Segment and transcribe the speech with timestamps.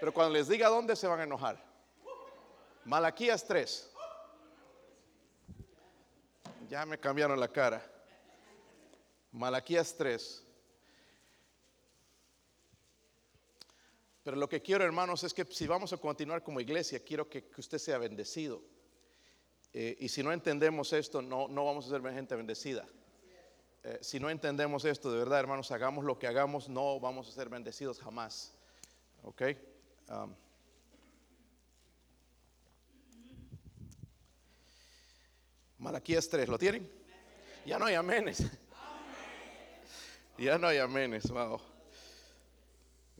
[0.00, 1.62] Pero cuando les diga dónde se van a enojar.
[2.86, 3.90] Malaquías 3.
[6.70, 7.84] Ya me cambiaron la cara.
[9.32, 10.42] Malaquías 3.
[14.22, 17.50] Pero lo que quiero, hermanos, es que si vamos a continuar como iglesia, quiero que,
[17.58, 18.62] usted sea bendecido.
[19.72, 22.86] Eh, y si no entendemos esto, no, no vamos a ser gente bendecida.
[23.82, 27.32] Eh, si no entendemos esto, de verdad, hermanos, hagamos lo que hagamos, no vamos a
[27.32, 28.54] ser bendecidos jamás.
[29.22, 29.42] ¿Ok?
[30.10, 30.34] Um,
[35.78, 36.90] Malaquías 3, ¿lo tienen?
[37.64, 38.42] Ya no hay amenes.
[40.36, 41.60] Ya no hay amenes, wow.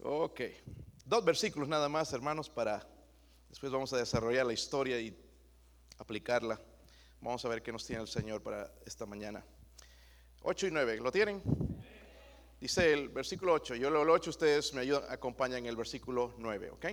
[0.03, 0.41] Ok.
[1.05, 2.85] Dos versículos nada más, hermanos, para
[3.49, 5.17] después vamos a desarrollar la historia y
[5.99, 6.61] aplicarla.
[7.21, 9.45] Vamos a ver qué nos tiene el Señor para esta mañana.
[10.43, 11.70] 8 y 9, ¿lo tienen?
[12.61, 16.87] Dice el versículo 8, yo lo 8, ustedes me ayudan, acompañan el versículo 9, ¿ok?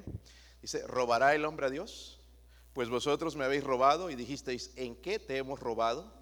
[0.62, 2.22] Dice, ¿robará el hombre a Dios?
[2.72, 6.14] Pues vosotros me habéis robado y dijisteis, ¿en qué te hemos robado?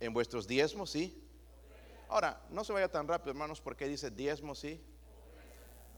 [0.00, 1.24] En vuestros diezmos, sí.
[2.08, 4.82] Ahora, no se vaya tan rápido, hermanos, porque dice diezmos, sí.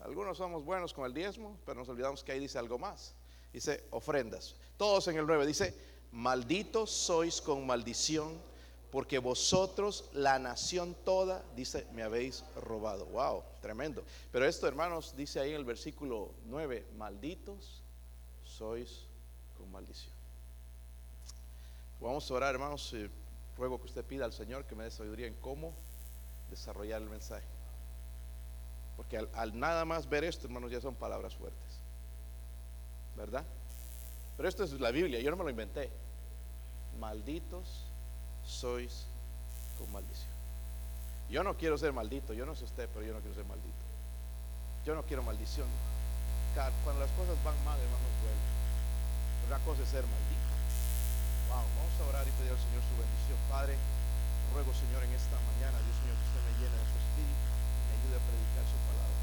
[0.02, 3.14] Algunos somos buenos con el diezmo, pero nos olvidamos que ahí dice algo más.
[3.50, 4.56] Dice ofrendas.
[4.76, 5.74] Todos en el 9 dice,
[6.12, 8.42] malditos sois con maldición
[8.90, 13.06] porque vosotros, la nación toda, dice, me habéis robado.
[13.06, 14.02] Wow, tremendo.
[14.32, 17.84] Pero esto, hermanos, dice ahí en el versículo 9, malditos
[18.42, 19.06] sois
[19.56, 20.12] con maldición.
[22.00, 22.92] Vamos a orar, hermanos.
[22.92, 23.08] y
[23.56, 25.76] ruego que usted pida al Señor que me dé sabiduría en cómo
[26.48, 27.46] desarrollar el mensaje.
[28.96, 31.80] Porque al, al nada más ver esto, hermanos, ya son palabras fuertes.
[33.16, 33.44] ¿Verdad?
[34.36, 35.92] Pero esto es la Biblia, yo no me lo inventé.
[36.98, 37.89] Malditos
[38.50, 39.06] sois
[39.78, 40.28] con maldición.
[41.30, 43.78] Yo no quiero ser maldito, yo no sé usted, pero yo no quiero ser maldito.
[44.84, 45.68] Yo no quiero maldición.
[46.82, 48.42] Cuando las cosas van mal, hermanos, duele.
[49.46, 50.50] Una cosa es ser maldito.
[51.46, 53.38] Wow, vamos a orar y pedir al Señor su bendición.
[53.46, 53.78] Padre,
[54.50, 57.82] ruego, Señor, en esta mañana, Dios mío, que usted me llene de su espíritu y
[57.86, 59.18] me ayude a predicar su palabra.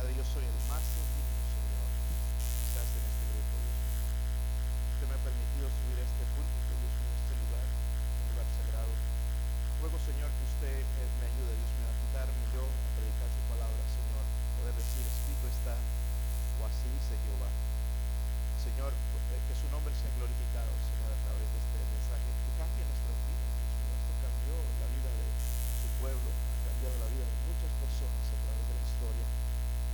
[0.00, 1.88] Padre, yo soy el más indigno, Señor,
[2.64, 3.76] quizás en este grupo, Dios.
[4.96, 7.66] Usted me ha permitido subir a este púlpito, Dios mío, este lugar
[8.56, 8.92] sagrado.
[9.80, 13.40] Ruego, Señor, que usted eh, me ayude, Dios mío, a quitarme yo a predicar su
[13.48, 14.24] palabra, Señor.
[14.60, 17.48] Poder decir, escrito está, o así dice Jehová.
[18.60, 22.28] Señor, eh, que su nombre sea glorificado, Señor, a través de este mensaje.
[22.28, 23.96] Que cambie nuestras vidas, Dios mío.
[23.96, 24.54] Esto cambió
[24.84, 25.26] la vida de
[25.80, 29.26] su pueblo, ha cambiado la vida de muchas personas a través de la historia.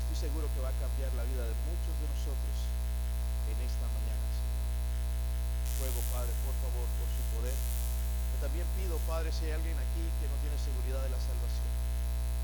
[0.03, 2.57] Estoy seguro que va a cambiar la vida de muchos de nosotros
[3.55, 4.67] en esta mañana, Señor.
[5.79, 7.86] Ruego, Padre, por favor, por su poder
[8.41, 11.71] también pido, Padre, si hay alguien aquí que no tiene seguridad de la salvación,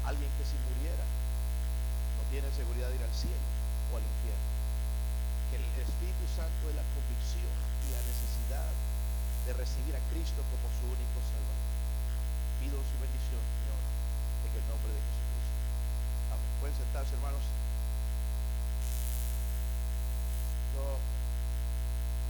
[0.09, 3.47] alguien que si muriera no tiene seguridad de ir al cielo
[3.93, 4.49] o al infierno,
[5.53, 7.55] que el Espíritu Santo de la convicción
[7.85, 8.71] y la necesidad
[9.45, 11.61] de recibir a Cristo como su único Salvador.
[12.63, 13.83] Pido su bendición, Señor,
[14.49, 15.57] en el nombre de Jesucristo.
[16.33, 16.51] Amén.
[16.63, 17.45] Pueden sentarse, hermanos.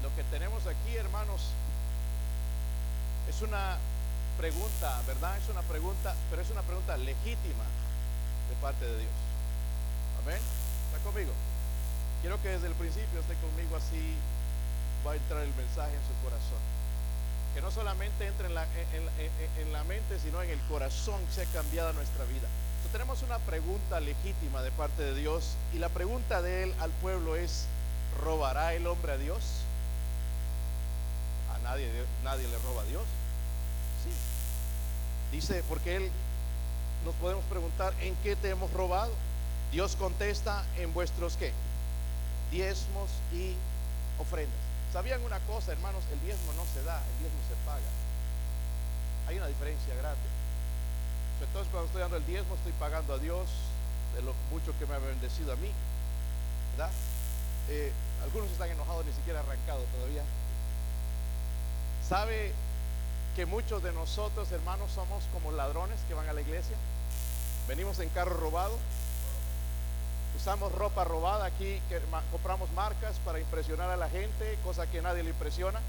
[0.02, 1.54] lo que tenemos aquí, hermanos,
[3.42, 3.76] una
[4.38, 5.36] pregunta, ¿verdad?
[5.38, 7.64] Es una pregunta, pero es una pregunta legítima
[8.48, 9.12] de parte de Dios.
[10.22, 10.40] Amén.
[10.86, 11.32] ¿Está conmigo?
[12.20, 14.14] Quiero que desde el principio esté conmigo así
[15.06, 16.62] va a entrar el mensaje en su corazón.
[17.54, 18.66] Que no solamente entre en la,
[19.60, 22.48] en, la mente, sino en el corazón sea cambiada nuestra vida.
[22.76, 26.90] Entonces, tenemos una pregunta legítima de parte de Dios y la pregunta de él al
[27.02, 27.66] pueblo es,
[28.22, 29.42] ¿robará el hombre a Dios?
[31.62, 31.88] nadie,
[32.24, 33.04] nadie le roba a Dios.
[35.30, 36.10] Dice, porque Él
[37.04, 39.12] nos podemos preguntar, ¿en qué te hemos robado?
[39.72, 41.52] Dios contesta en vuestros qué?
[42.50, 43.54] Diezmos y
[44.18, 44.60] ofrendas.
[44.92, 46.04] ¿Sabían una cosa, hermanos?
[46.12, 47.88] El diezmo no se da, el diezmo se paga.
[49.26, 50.20] Hay una diferencia grande.
[51.40, 53.48] Entonces cuando estoy dando el diezmo estoy pagando a Dios
[54.14, 55.70] de lo mucho que me ha bendecido a mí.
[56.76, 56.92] ¿Verdad?
[57.70, 57.90] Eh,
[58.22, 60.22] algunos están enojados, ni siquiera arrancado todavía.
[62.06, 62.52] ¿Sabe
[63.34, 66.76] que muchos de nosotros, hermanos, somos como ladrones que van a la iglesia?
[67.66, 68.78] Venimos en carro robado,
[70.36, 71.80] usamos ropa robada aquí,
[72.30, 75.80] compramos marcas para impresionar a la gente, cosa que nadie le impresiona,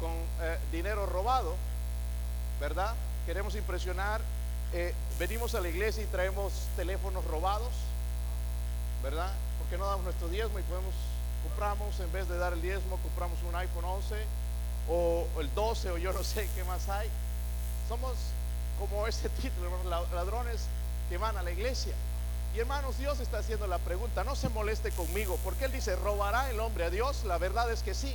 [0.00, 0.10] con
[0.40, 1.56] eh, dinero robado,
[2.58, 2.94] ¿verdad?
[3.26, 4.20] Queremos impresionar,
[4.72, 7.72] eh, venimos a la iglesia y traemos teléfonos robados,
[9.02, 9.32] ¿verdad?
[9.58, 10.94] Porque no damos nuestro diezmo y podemos,
[11.42, 14.41] compramos, en vez de dar el diezmo, compramos un iPhone 11
[14.92, 17.08] o el 12 o yo no sé qué más hay.
[17.88, 18.12] Somos
[18.78, 20.62] como ese título, ladrones
[21.08, 21.94] que van a la iglesia.
[22.54, 26.50] Y hermanos, Dios está haciendo la pregunta, no se moleste conmigo, porque Él dice, ¿robará
[26.50, 27.24] el hombre a Dios?
[27.24, 28.14] La verdad es que sí.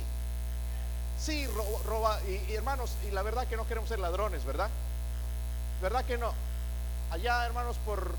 [1.18, 1.48] Sí,
[1.84, 4.70] roba, y, hermanos, y la verdad que no queremos ser ladrones, ¿verdad?
[5.82, 6.32] ¿Verdad que no?
[7.10, 8.14] Allá, hermanos, por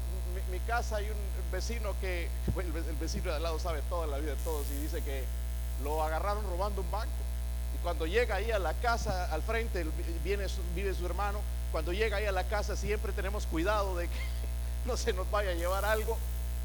[0.52, 4.18] mi, casa hay un vecino que, el, el vecino de al lado sabe toda la
[4.18, 5.24] vida de todos y dice que
[5.82, 7.29] lo agarraron robando un banco.
[7.76, 9.86] Y cuando llega ahí a la casa, al frente,
[10.24, 11.40] viene, vive su hermano,
[11.72, 14.20] cuando llega ahí a la casa siempre tenemos cuidado de que
[14.86, 16.18] no se nos vaya a llevar algo.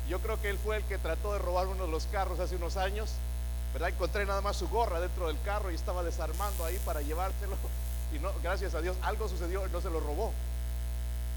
[0.09, 2.57] Yo creo que él fue el que trató de robar uno de los carros hace
[2.57, 3.11] unos años,
[3.73, 3.89] ¿verdad?
[3.89, 7.57] Encontré nada más su gorra dentro del carro y estaba desarmando ahí para llevárselo.
[8.15, 10.33] Y no, gracias a Dios, algo sucedió, no se lo robó.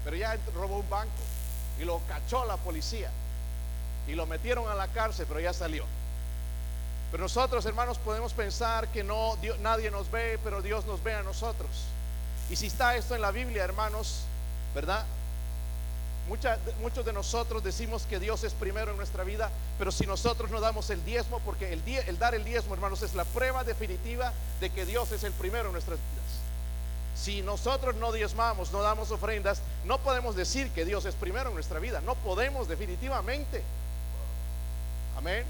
[0.04, 1.12] Pero ya robó un banco
[1.80, 3.10] y lo cachó la policía
[4.06, 5.84] y lo metieron a la cárcel, pero ya salió.
[7.10, 11.22] Pero nosotros, hermanos, podemos pensar que no nadie nos ve, pero Dios nos ve a
[11.22, 11.70] nosotros.
[12.50, 14.22] Y si está esto en la Biblia, hermanos,
[14.74, 15.04] ¿verdad?
[16.82, 20.60] muchos de nosotros decimos que Dios es primero en nuestra vida, pero si nosotros no
[20.60, 24.70] damos el diezmo, porque el, el dar el diezmo, hermanos, es la prueba definitiva de
[24.70, 26.18] que Dios es el primero en nuestras vidas.
[27.16, 31.54] Si nosotros no diezmamos, no damos ofrendas, no podemos decir que Dios es primero en
[31.54, 32.00] nuestra vida.
[32.00, 33.62] No podemos definitivamente.
[35.16, 35.44] Amén.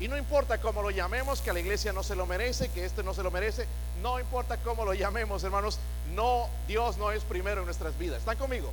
[0.00, 3.02] Y no importa cómo lo llamemos, que la iglesia no se lo merece, que este
[3.02, 3.66] no se lo merece,
[4.00, 5.78] no importa cómo lo llamemos, hermanos,
[6.14, 8.20] no, Dios no es primero en nuestras vidas.
[8.20, 8.72] ¿Están conmigo?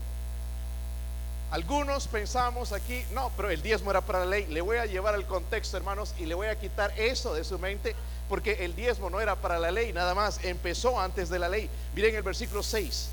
[1.49, 4.45] Algunos pensamos aquí, no, pero el diezmo era para la ley.
[4.47, 7.57] Le voy a llevar el contexto, hermanos, y le voy a quitar eso de su
[7.57, 7.95] mente,
[8.29, 11.69] porque el diezmo no era para la ley, nada más, empezó antes de la ley.
[11.95, 13.09] Miren el versículo 6.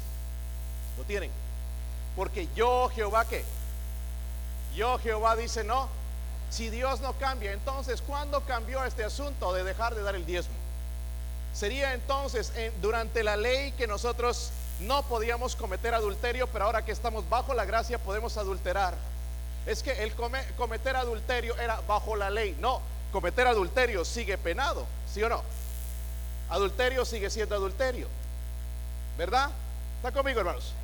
[0.99, 1.31] ¿Lo tienen?
[2.15, 3.43] Porque yo, Jehová, ¿qué?
[4.75, 6.02] Yo, Jehová, dice no
[6.53, 10.53] si Dios no cambia, entonces, ¿cuándo cambió este asunto de dejar de dar el diezmo?
[11.55, 12.53] Sería entonces
[12.83, 14.51] durante la ley que nosotros
[14.81, 18.95] no podíamos cometer adulterio, pero ahora que estamos bajo la gracia podemos adulterar.
[19.65, 22.55] Es que el cometer adulterio era bajo la ley.
[22.61, 22.83] No,
[23.13, 25.43] cometer adulterio sigue penado, ¿sí o no?
[26.51, 28.09] Adulterio sigue siendo adulterio.
[29.17, 29.51] ¿Verdad?
[29.97, 30.75] ¿Está conmigo, hermanos?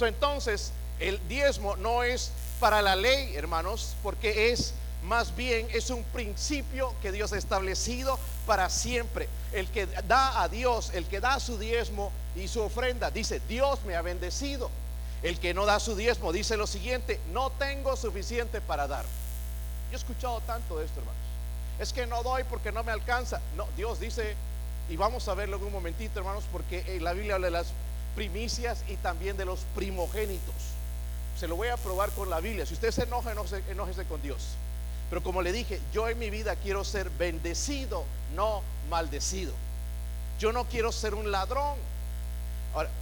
[0.00, 0.70] entonces,
[1.00, 2.30] el diezmo no es
[2.60, 4.74] para la ley, hermanos, porque es
[5.04, 9.28] más bien es un principio que Dios ha establecido para siempre.
[9.52, 13.84] El que da a Dios, el que da su diezmo y su ofrenda, dice, Dios
[13.84, 14.70] me ha bendecido.
[15.22, 19.04] El que no da su diezmo dice lo siguiente, no tengo suficiente para dar.
[19.90, 21.20] Yo he escuchado tanto de esto, hermanos.
[21.78, 23.40] Es que no doy porque no me alcanza.
[23.56, 24.36] No, Dios dice,
[24.88, 27.68] y vamos a verlo en un momentito, hermanos, porque en la Biblia habla de las
[28.14, 30.54] primicias y también de los primogénitos.
[31.38, 32.66] Se lo voy a probar con la Biblia.
[32.66, 34.56] Si usted se enoja, enójese con Dios.
[35.08, 39.52] Pero como le dije, yo en mi vida quiero ser bendecido, no maldecido.
[40.38, 41.76] Yo no quiero ser un ladrón.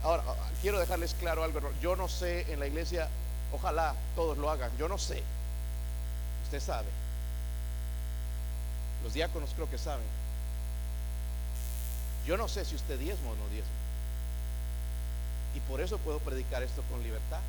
[0.02, 0.22] Ahora,
[0.62, 1.60] quiero dejarles claro algo.
[1.80, 3.08] Yo no sé en la iglesia,
[3.52, 4.70] ojalá todos lo hagan.
[4.78, 5.22] Yo no sé.
[6.44, 6.86] Usted sabe.
[9.02, 10.06] Los diáconos creo que saben.
[12.24, 13.70] Yo no sé si usted diezmo o no diezmo.
[15.54, 17.40] Y por eso puedo predicar esto con libertad.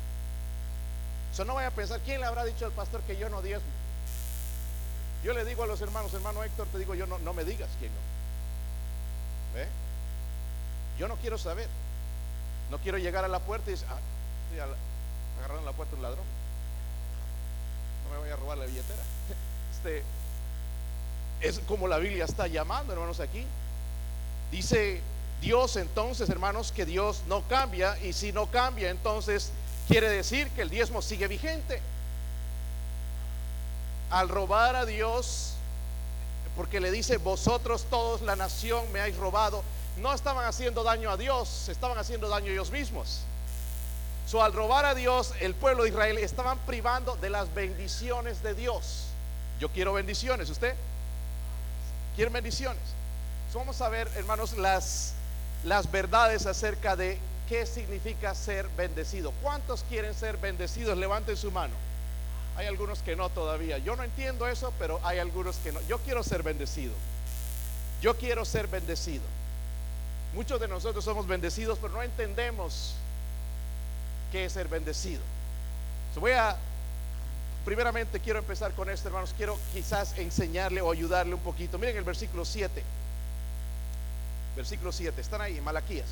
[1.32, 3.68] Eso no vaya a pensar, ¿quién le habrá dicho al pastor que yo no diezmo?
[5.24, 7.68] Yo le digo a los hermanos, hermano Héctor, te digo yo, no, no me digas
[7.78, 9.58] quién no.
[9.58, 9.66] ¿Ve?
[10.98, 11.68] Yo no quiero saber.
[12.70, 13.98] No quiero llegar a la puerta y decir, ah,
[15.38, 16.24] agarraron la puerta un ladrón.
[18.04, 19.02] No me voy a robar la billetera.
[19.78, 20.02] Este,
[21.40, 23.46] es como la Biblia está llamando, hermanos, aquí.
[24.50, 25.00] Dice
[25.40, 29.52] Dios entonces, hermanos, que Dios no cambia y si no cambia, entonces
[29.86, 31.80] quiere decir que el diezmo sigue vigente
[34.10, 35.54] al robar a Dios,
[36.56, 39.62] porque le dice, vosotros todos la nación me habéis robado,
[39.98, 43.20] no estaban haciendo daño a Dios, estaban haciendo daño ellos mismos.
[44.26, 48.54] So, al robar a Dios, el pueblo de Israel estaban privando de las bendiciones de
[48.54, 49.04] Dios.
[49.58, 50.74] Yo quiero bendiciones, ¿usted?
[52.14, 52.82] ¿Quieren bendiciones?
[53.54, 55.14] vamos a ver, hermanos, las,
[55.64, 59.32] las verdades acerca de qué significa ser bendecido.
[59.42, 60.96] ¿Cuántos quieren ser bendecidos?
[60.98, 61.74] Levanten su mano.
[62.58, 63.78] Hay algunos que no todavía.
[63.78, 65.80] Yo no entiendo eso, pero hay algunos que no.
[65.82, 66.92] Yo quiero ser bendecido.
[68.02, 69.22] Yo quiero ser bendecido.
[70.34, 72.94] Muchos de nosotros somos bendecidos, pero no entendemos
[74.32, 75.20] qué es ser bendecido.
[76.16, 76.56] voy a,
[77.64, 79.32] primeramente quiero empezar con esto, hermanos.
[79.36, 81.78] Quiero quizás enseñarle o ayudarle un poquito.
[81.78, 82.82] Miren el versículo 7.
[84.56, 85.20] Versículo 7.
[85.20, 86.08] Están ahí, Malaquías.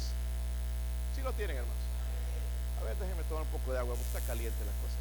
[1.17, 1.77] Si lo tienen, hermanos.
[2.81, 4.96] A ver, déjenme tomar un poco de agua, está caliente la cosa.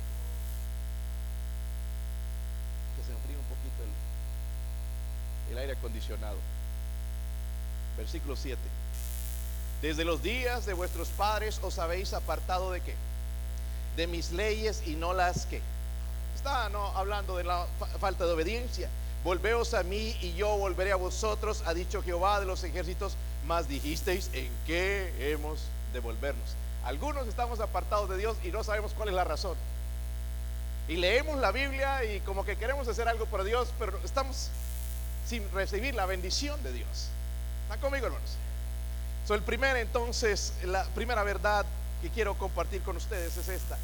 [5.55, 6.38] El aire acondicionado.
[7.97, 8.59] Versículo 7.
[9.81, 12.95] Desde los días de vuestros padres os habéis apartado de qué?
[13.95, 15.62] De mis leyes y no las que.
[16.35, 17.65] está no hablando de la
[18.00, 18.89] falta de obediencia.
[19.24, 23.15] Volveos a mí y yo volveré a vosotros, ha dicho Jehová de los ejércitos,
[23.47, 25.62] mas dijisteis en qué hemos
[25.93, 26.55] de volvernos.
[26.83, 29.57] Algunos estamos apartados de Dios y no sabemos cuál es la razón.
[30.88, 34.50] Y leemos la Biblia y como que queremos hacer algo por Dios, pero estamos
[35.27, 37.10] sin recibir la bendición de Dios.
[37.63, 38.38] ¿Están conmigo, hermanos?
[39.27, 41.65] So, el primer, entonces, la primera verdad
[42.01, 43.77] que quiero compartir con ustedes es esta.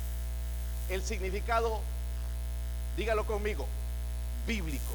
[0.90, 1.82] El significado,
[2.96, 3.68] dígalo conmigo,
[4.46, 4.94] bíblico.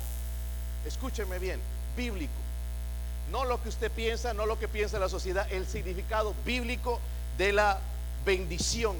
[0.85, 1.61] Escúcheme bien,
[1.97, 2.33] bíblico.
[3.33, 7.01] No lo que usted piensa, no lo que piensa la sociedad, el significado bíblico
[7.39, 7.81] de la
[8.25, 8.97] bendición.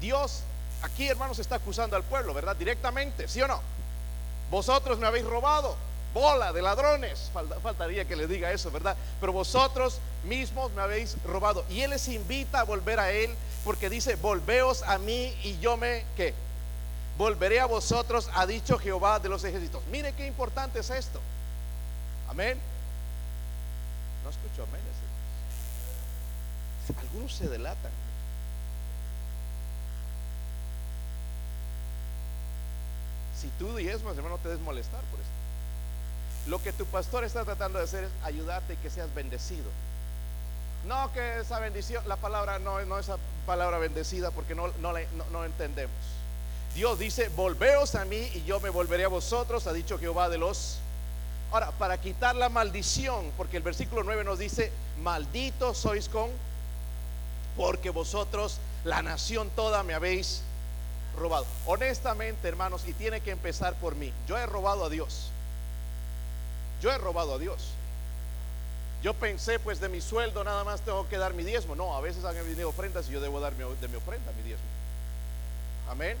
[0.00, 0.42] Dios
[0.82, 2.56] aquí, hermanos, está acusando al pueblo, ¿verdad?
[2.56, 3.60] Directamente, ¿sí o no?
[4.50, 5.76] Vosotros me habéis robado,
[6.12, 7.30] bola de ladrones.
[7.62, 8.96] Faltaría que le diga eso, ¿verdad?
[9.20, 11.64] Pero vosotros mismos me habéis robado.
[11.70, 13.34] Y Él les invita a volver a Él
[13.64, 16.34] porque dice, volveos a mí y yo me, ¿qué?
[17.16, 19.82] Volveré a vosotros, ha dicho Jehová de los ejércitos.
[19.90, 21.20] Mire qué importante es esto.
[22.28, 22.58] Amén.
[24.24, 24.80] No escucho amén.
[26.98, 28.01] Algunos se delatan.
[33.42, 35.32] Si tú diezmas, hermano, te des molestar por esto.
[36.46, 39.68] Lo que tu pastor está tratando de hacer es ayudarte y que seas bendecido.
[40.86, 44.92] No que esa bendición, la palabra no, esa palabra bendecida porque no, no,
[45.32, 45.96] no entendemos.
[46.76, 50.38] Dios dice, volveos a mí y yo me volveré a vosotros, ha dicho Jehová de
[50.38, 50.78] los...
[51.50, 54.70] Ahora, para quitar la maldición, porque el versículo 9 nos dice,
[55.02, 56.30] malditos sois con,
[57.56, 60.42] porque vosotros, la nación toda, me habéis
[61.16, 61.46] robado.
[61.66, 65.30] Honestamente, hermanos, y tiene que empezar por mí, yo he robado a Dios.
[66.80, 67.68] Yo he robado a Dios.
[69.02, 71.74] Yo pensé, pues de mi sueldo nada más tengo que dar mi diezmo.
[71.74, 74.64] No, a veces han venido ofrendas y yo debo dar de mi ofrenda mi diezmo.
[75.88, 76.16] Amén.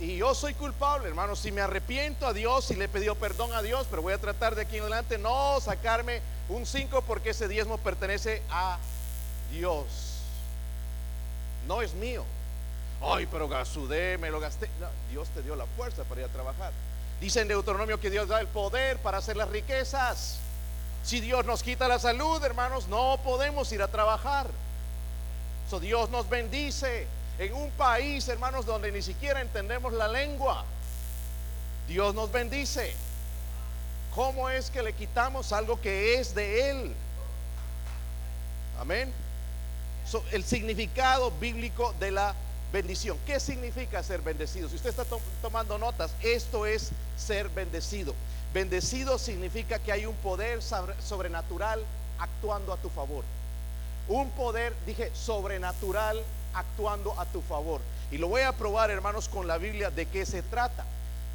[0.00, 1.36] Y yo soy culpable, hermano.
[1.36, 4.18] Si me arrepiento a Dios, si le he pedido perdón a Dios, pero voy a
[4.18, 8.78] tratar de aquí en adelante no sacarme un 5 porque ese diezmo pertenece a
[9.52, 9.86] Dios.
[11.66, 12.24] No es mío.
[13.06, 14.68] Ay, pero gasudé, me lo gasté.
[15.10, 16.72] Dios te dio la fuerza para ir a trabajar.
[17.20, 20.38] Dice en Deuteronomio que Dios da el poder para hacer las riquezas.
[21.04, 24.46] Si Dios nos quita la salud, hermanos, no podemos ir a trabajar.
[25.68, 27.06] So, Dios nos bendice
[27.38, 30.64] en un país, hermanos, donde ni siquiera entendemos la lengua.
[31.86, 32.94] Dios nos bendice.
[34.14, 36.94] ¿Cómo es que le quitamos algo que es de Él?
[38.80, 39.12] Amén.
[40.32, 42.34] el significado bíblico de la
[42.74, 43.16] bendición.
[43.24, 44.68] ¿Qué significa ser bendecido?
[44.68, 45.04] Si usted está
[45.40, 48.14] tomando notas, esto es ser bendecido.
[48.52, 51.84] Bendecido significa que hay un poder sobrenatural
[52.18, 53.24] actuando a tu favor.
[54.08, 56.20] Un poder, dije, sobrenatural
[56.52, 57.80] actuando a tu favor.
[58.10, 60.84] Y lo voy a probar, hermanos, con la Biblia de qué se trata.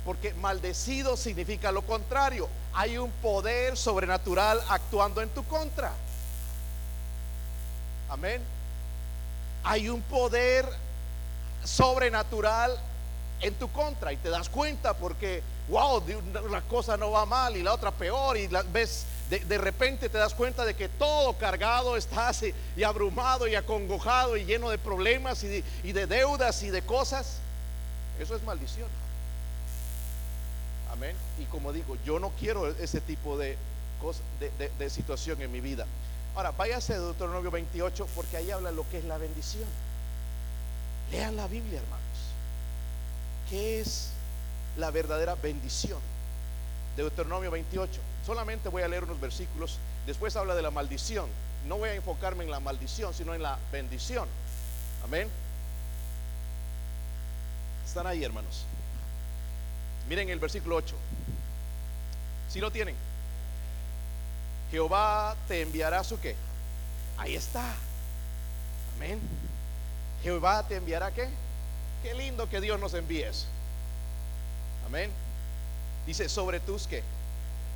[0.03, 2.49] Porque maldecido significa lo contrario.
[2.73, 5.93] Hay un poder sobrenatural actuando en tu contra.
[8.09, 8.41] Amén.
[9.63, 10.65] Hay un poder
[11.63, 12.77] sobrenatural
[13.41, 16.03] en tu contra y te das cuenta porque, wow,
[16.49, 20.33] la cosa no va mal y la otra peor y ves de, repente te das
[20.33, 25.43] cuenta de que todo cargado estás y, y abrumado y acongojado y lleno de problemas
[25.43, 25.61] y
[25.91, 27.37] de, deudas y de cosas.
[28.19, 28.89] Eso es maldición.
[30.91, 31.15] Amén.
[31.39, 33.55] Y como digo, yo no quiero ese tipo de,
[34.39, 35.85] de, de situación en mi vida.
[36.35, 39.67] Ahora, váyase a Deuteronomio 28 porque ahí habla lo que es la bendición.
[41.11, 41.99] Lean la Biblia, hermanos.
[43.49, 44.09] ¿Qué es
[44.77, 45.99] la verdadera bendición?
[46.95, 47.99] Deuteronomio 28.
[48.25, 49.77] Solamente voy a leer unos versículos.
[50.05, 51.27] Después habla de la maldición.
[51.67, 54.27] No voy a enfocarme en la maldición, sino en la bendición.
[55.03, 55.29] Amén.
[57.85, 58.65] Están ahí, hermanos.
[60.07, 60.95] Miren el versículo 8.
[62.49, 62.95] Si lo tienen.
[64.71, 66.35] Jehová te enviará su qué.
[67.17, 67.75] Ahí está.
[68.95, 69.19] Amén.
[70.23, 71.27] Jehová te enviará qué.
[72.03, 73.25] Qué lindo que Dios nos envíe
[74.85, 75.11] Amén.
[76.05, 77.03] Dice sobre tus que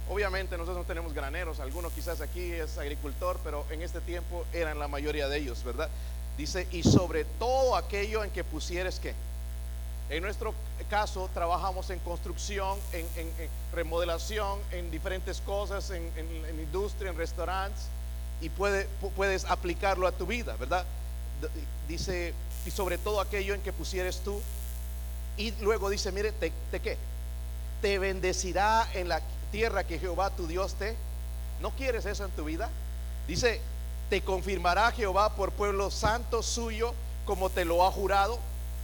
[0.10, 4.78] Obviamente nosotros no tenemos graneros, algunos quizás aquí es agricultor, pero en este tiempo eran
[4.78, 5.90] la mayoría de ellos, ¿verdad?
[6.38, 9.14] Dice, y sobre todo aquello en que pusieres que.
[10.10, 10.54] En nuestro
[10.90, 13.08] caso trabajamos en construcción, en,
[13.74, 16.04] remodelación, en diferentes cosas, en,
[16.60, 17.84] industria, en restaurantes,
[18.42, 20.86] y puede, puedes aplicarlo a tu vida, ¿verdad?
[21.88, 22.34] Dice,
[22.66, 24.42] y sobre todo aquello en que pusieres tú.
[25.38, 26.98] Y luego dice, mire, ¿te, te qué?
[27.82, 29.22] Te bendecirá en la
[29.52, 30.96] tierra que Jehová tu Dios te.
[31.62, 32.70] ¿No quieres eso en tu vida?
[33.28, 33.62] Dice,
[34.10, 36.94] te confirmará Jehová por pueblo santo suyo
[37.25, 38.40] como te lo ha jurado.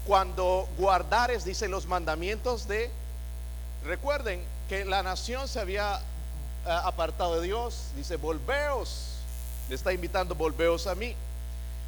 [0.08, 2.90] cuando guardares, dice, los mandamientos de...
[3.86, 5.98] Recuerden que la nación se había
[6.66, 9.18] eh, apartado de Dios, dice, volveos,
[9.68, 11.16] le está invitando, volveos a mí.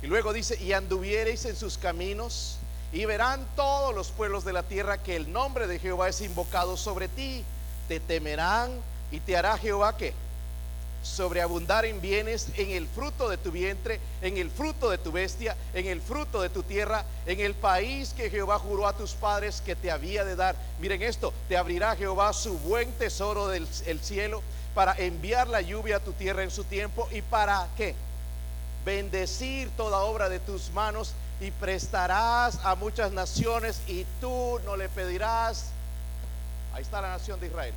[0.02, 2.58] Y luego dice, y anduviereis en sus caminos,
[2.92, 6.76] y verán todos los pueblos de la tierra que el nombre de Jehová es invocado
[6.76, 7.44] sobre ti.
[7.88, 8.72] Te temerán
[9.12, 10.14] y te hará Jehová que
[11.04, 15.56] sobreabundar en bienes, en el fruto de tu vientre, en el fruto de tu bestia,
[15.74, 19.62] en el fruto de tu tierra, en el país que Jehová juró a tus padres
[19.62, 20.56] que te había de dar.
[20.80, 23.68] Miren esto, te abrirá Jehová su buen tesoro del
[24.02, 24.42] cielo
[24.76, 27.96] para enviar la lluvia a tu tierra en su tiempo y para qué?
[28.86, 34.90] Bendecir toda obra de tus manos y prestarás a muchas naciones y tú no le
[34.90, 35.68] pedirás.
[36.74, 37.74] Ahí está la nación de Israel.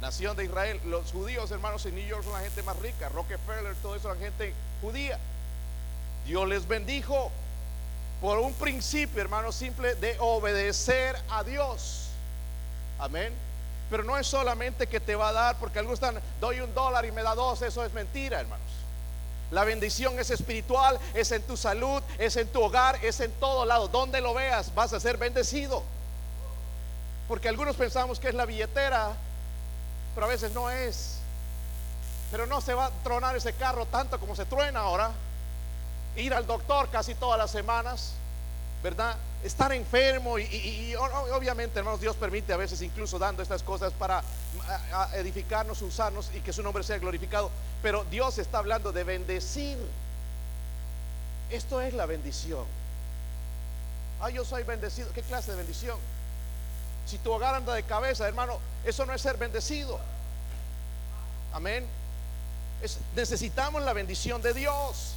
[0.00, 0.80] Nación de Israel.
[0.86, 3.08] Los judíos, hermanos, en New York son la gente más rica.
[3.08, 5.18] Rockefeller, todo eso, la gente judía.
[6.26, 7.30] Dios les bendijo
[8.20, 12.08] por un principio, hermano, simple de obedecer a Dios.
[12.98, 13.32] Amén.
[13.90, 17.04] Pero no es solamente que te va a dar, porque algunos están, doy un dólar
[17.04, 18.73] y me da dos, eso es mentira, hermanos.
[19.50, 23.64] La bendición es espiritual, es en tu salud, es en tu hogar, es en todo
[23.64, 23.88] lado.
[23.88, 25.82] Donde lo veas, vas a ser bendecido.
[27.28, 29.12] Porque algunos pensamos que es la billetera,
[30.14, 31.18] pero a veces no es.
[32.30, 35.12] Pero no se va a tronar ese carro tanto como se truena ahora.
[36.16, 38.12] Ir al doctor casi todas las semanas,
[38.84, 39.16] ¿verdad?
[39.42, 40.94] Estar enfermo y,
[41.32, 44.22] obviamente, hermanos, Dios permite a veces incluso dando estas cosas para
[45.14, 47.50] edificarnos, usarnos y que su nombre sea glorificado.
[47.82, 49.78] Pero Dios está hablando de bendecir.
[51.50, 52.66] Esto es la bendición.
[54.20, 55.10] Ah, yo soy bendecido.
[55.14, 55.98] ¿Qué clase de bendición?
[57.06, 59.98] Si tu hogar anda de cabeza, hermano, eso no es ser bendecido.
[61.54, 61.86] Amén.
[63.16, 65.14] necesitamos la bendición de Dios.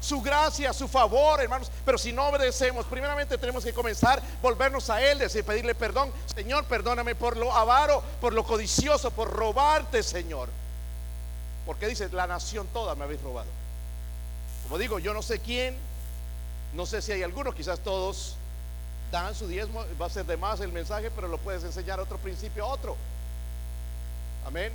[0.00, 1.70] Su gracia, su favor, hermanos.
[1.84, 6.12] Pero si no obedecemos, primeramente tenemos que comenzar volvernos a Él, decir, pedirle perdón.
[6.34, 10.48] Señor, perdóname por lo avaro, por lo codicioso, por robarte, Señor.
[11.66, 13.48] Porque dice, la nación toda me habéis robado.
[14.64, 15.76] Como digo, yo no sé quién,
[16.74, 18.36] no sé si hay algunos, quizás todos
[19.10, 22.04] dan su diezmo, va a ser de más el mensaje, pero lo puedes enseñar a
[22.04, 22.96] otro principio a otro.
[24.46, 24.72] Amén.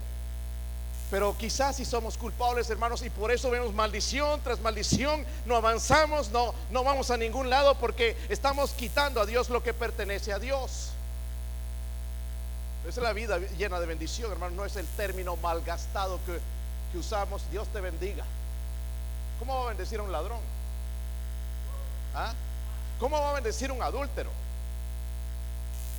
[1.12, 6.32] Pero quizás si somos culpables, hermanos, y por eso vemos maldición tras maldición, no avanzamos,
[6.32, 10.40] no, no vamos a ningún lado porque estamos quitando a Dios lo que pertenece a
[10.40, 10.90] Dios.
[12.88, 17.44] Esa es la vida llena de bendición, hermano, no es el término malgastado que usamos,
[17.52, 18.26] Dios te bendiga.
[19.40, 20.40] ¿Cómo va a bendecir a un ladrón?
[22.14, 22.34] ¿Ah?
[23.00, 24.32] ¿Cómo va a bendecir a un adúltero?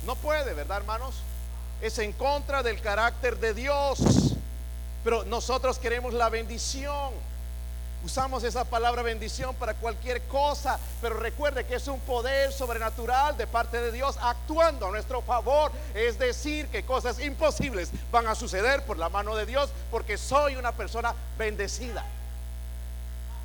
[0.05, 1.15] No puede, ¿verdad, hermanos?
[1.81, 3.99] Es en contra del carácter de Dios.
[5.07, 7.13] Pero nosotros queremos la bendición.
[8.03, 13.47] Usamos esa palabra bendición para cualquier cosa, pero recuerde que es un poder sobrenatural de
[13.47, 15.71] parte de Dios actuando a nuestro favor.
[15.95, 20.57] Es decir, que cosas imposibles van a suceder por la mano de Dios porque soy
[20.57, 22.03] una persona bendecida.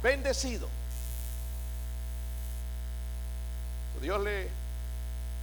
[0.03, 0.67] Bendecido.
[4.01, 4.49] Dios le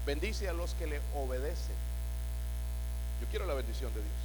[0.06, 1.78] bendice a los que le obedecen.
[3.22, 4.19] Yo quiero la bendición de Dios.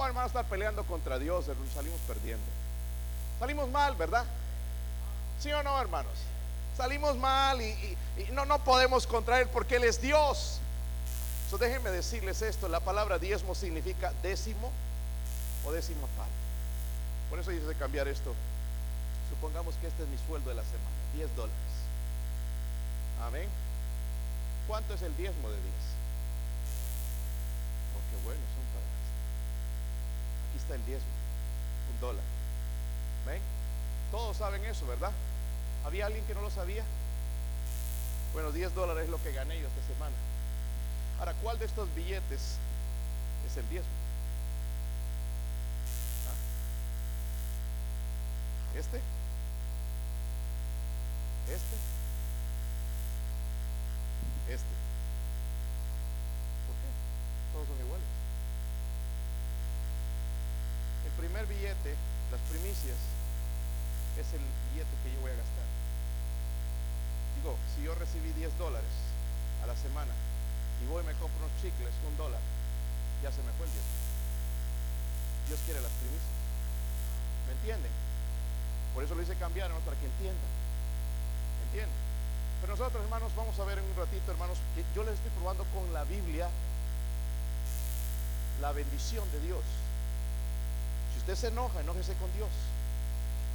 [0.00, 2.44] Oh, hermano, estar peleando contra Dios, salimos perdiendo.
[3.40, 4.24] Salimos mal, ¿verdad?
[5.40, 6.12] ¿Sí o no, hermanos?
[6.76, 7.96] Salimos mal y,
[8.30, 10.60] no, no podemos contra Él porque Él es Dios.
[11.50, 14.70] So, déjenme decirles esto, la palabra diezmo significa décimo
[15.64, 16.30] o décima parte.
[17.28, 18.36] Por eso hice cambiar esto.
[19.30, 21.56] Supongamos que este es mi sueldo de la semana, 10 dólares.
[23.20, 23.48] Amén.
[24.68, 25.66] ¿Cuánto es el diezmo de 10?
[27.94, 28.57] Porque bueno.
[30.58, 31.08] Está el diezmo,
[31.94, 32.24] un dólar.
[34.10, 35.12] Todos saben eso, ¿verdad?
[35.84, 36.82] ¿Había alguien que no lo sabía?
[38.32, 40.16] Bueno, 10 dólares es lo que gané yo esta semana.
[41.18, 42.56] Ahora, ¿cuál de estos billetes
[43.46, 43.90] es el diezmo?
[46.26, 46.34] ¿Ah?
[48.78, 49.00] ¿Este?
[51.48, 51.76] ¿Este?
[54.48, 54.74] ¿Este?
[56.66, 56.88] ¿Por qué?
[57.52, 58.06] Todos son iguales.
[61.06, 61.94] El primer billete,
[62.32, 62.98] las primicias,
[64.18, 65.68] es el billete que yo voy a gastar.
[67.38, 68.90] Digo, si yo recibí 10 dólares
[69.62, 70.10] a la semana
[70.82, 72.40] y voy y me compro unos chicles, un dólar,
[73.22, 73.98] ya se me fue el diezmo.
[75.46, 76.34] Dios quiere las primicias.
[77.46, 77.92] ¿Me entienden?
[78.94, 80.52] Por eso lo hice cambiar, para que entiendan.
[81.62, 82.02] ¿Me entienden?
[82.66, 85.62] Pero nosotros, hermanos, vamos a ver en un ratito, hermanos, que yo les estoy probando
[85.70, 86.50] con la Biblia
[88.58, 89.62] la bendición de Dios.
[91.28, 92.48] Usted se enoja, enójese con Dios.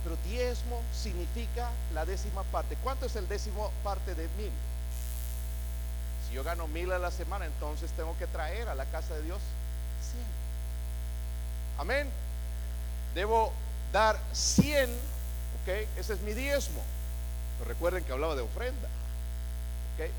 [0.03, 2.77] Pero diezmo significa la décima parte.
[2.83, 4.51] ¿Cuánto es el décimo parte de mil?
[6.27, 9.23] Si yo gano mil a la semana, entonces tengo que traer a la casa de
[9.23, 9.39] Dios
[10.11, 10.23] 100.
[11.79, 12.11] Amén.
[13.15, 13.51] Debo
[13.91, 16.83] dar 100, ok, ese es mi diezmo.
[17.57, 18.87] Pero recuerden que hablaba de ofrenda,
[19.95, 20.11] ok.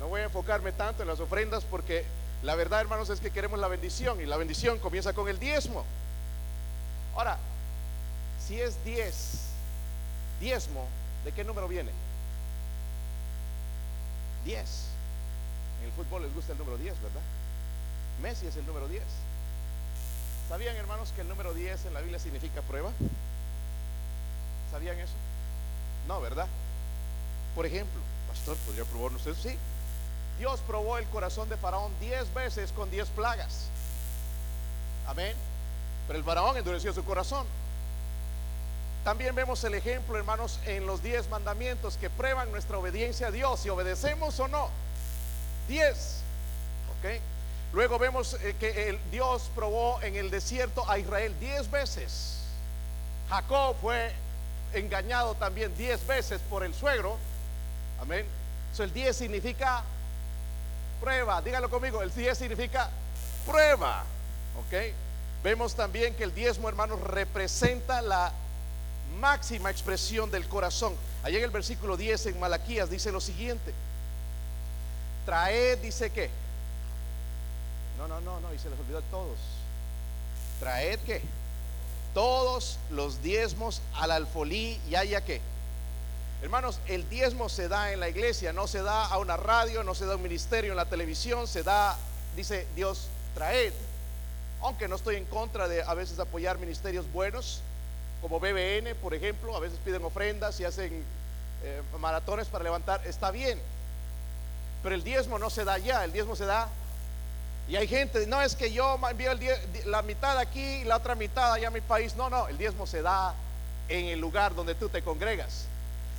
[0.00, 2.04] No voy a enfocarme tanto en las ofrendas porque
[2.42, 5.84] la verdad, hermanos, es que queremos la bendición y la bendición comienza con el diezmo.
[7.18, 7.36] Ahora,
[8.46, 9.14] si es 10,
[10.38, 10.86] diezmo,
[11.24, 11.90] ¿de qué número viene?
[14.44, 14.84] 10.
[15.80, 17.20] En el fútbol les gusta el número 10, ¿verdad?
[18.22, 19.02] Messi es el número 10.
[20.48, 22.92] ¿Sabían, hermanos, que el número 10 en la Biblia significa prueba?
[24.70, 25.14] ¿Sabían eso?
[26.06, 26.46] No, ¿verdad?
[27.56, 29.42] Por ejemplo, pastor, ¿podría probarnos eso?
[29.42, 29.58] Sí.
[30.38, 33.66] Dios probó el corazón de Faraón 10 veces con 10 plagas.
[35.08, 35.34] Amén.
[36.08, 37.46] Pero el Faraón endureció su corazón.
[39.04, 43.60] También vemos el ejemplo, hermanos, en los 10 mandamientos que prueban nuestra obediencia a Dios,
[43.60, 44.70] si obedecemos o no.
[45.68, 46.20] 10.
[46.98, 47.20] ¿Ok?
[47.72, 52.38] Luego vemos eh, que Dios probó en el desierto a Israel 10 veces.
[53.28, 54.12] Jacob fue
[54.72, 57.18] engañado también 10 veces por el suegro.
[58.00, 58.26] Amén.
[58.74, 59.82] So, el 10 significa
[61.00, 61.42] prueba.
[61.42, 62.88] Dígalo conmigo, el 10 significa
[63.46, 64.04] prueba.
[64.58, 64.94] ¿Ok?
[65.42, 68.32] Vemos también que el diezmo, hermanos, representa la
[69.20, 70.94] máxima expresión del corazón.
[71.22, 73.72] Allá en el versículo 10 en Malaquías dice lo siguiente.
[75.26, 76.30] Traed, dice que.
[77.98, 79.38] No, no, no, no, y se les olvidó a todos.
[80.60, 81.22] Traed que.
[82.14, 85.40] Todos los diezmos al alfolí y haya que.
[86.42, 89.94] Hermanos, el diezmo se da en la iglesia, no se da a una radio, no
[89.94, 91.96] se da a un ministerio en la televisión, se da,
[92.36, 93.72] dice Dios, traed
[94.62, 97.62] aunque no estoy en contra de a veces apoyar ministerios buenos,
[98.20, 101.04] como BBN, por ejemplo, a veces piden ofrendas y hacen
[101.62, 103.60] eh, maratones para levantar, está bien.
[104.82, 106.68] Pero el diezmo no se da ya, el diezmo se da.
[107.68, 109.32] Y hay gente, no es que yo envío
[109.86, 112.16] la mitad aquí y la otra mitad allá a mi país.
[112.16, 113.34] No, no, el diezmo se da
[113.88, 115.66] en el lugar donde tú te congregas.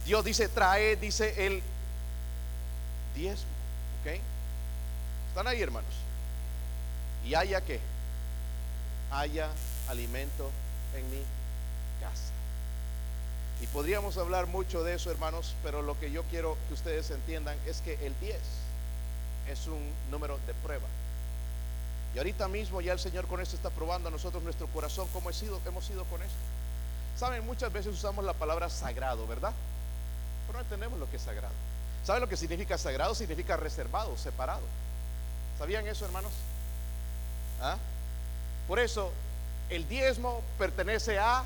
[0.06, 1.63] Dios dice, trae, dice el
[3.15, 3.49] diezmo.
[4.02, 4.19] ¿Ok?
[5.30, 5.93] ¿Están ahí, hermanos?
[7.25, 7.80] Y haya que
[9.12, 9.50] haya
[9.88, 10.52] alimento
[10.95, 11.24] en mi
[12.00, 12.32] casa.
[13.62, 17.58] Y podríamos hablar mucho de eso, hermanos, pero lo que yo quiero que ustedes entiendan
[17.65, 18.38] es que el 10
[19.50, 20.88] es un número de prueba.
[22.15, 25.36] Y ahorita mismo ya el Señor con esto está probando a nosotros nuestro corazón, hemos
[25.36, 26.38] sido, hemos sido con esto.
[27.17, 29.54] Saben, muchas veces usamos la palabra sagrado, ¿verdad?
[30.48, 31.54] Pero no entendemos lo que es sagrado.
[32.06, 33.13] ¿Saben lo que significa sagrado?
[33.13, 34.63] Significa reservado, separado.
[35.58, 36.32] ¿Sabían eso, hermanos?
[37.62, 37.78] ¿Ah?
[38.70, 39.12] Por eso
[39.72, 41.44] el diezmo pertenece a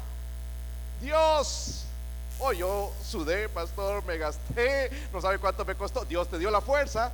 [1.02, 1.86] Dios.
[2.38, 6.04] Oh, yo sudé, pastor, me gasté, no sabe cuánto me costó.
[6.04, 7.14] Dios te dio la fuerza,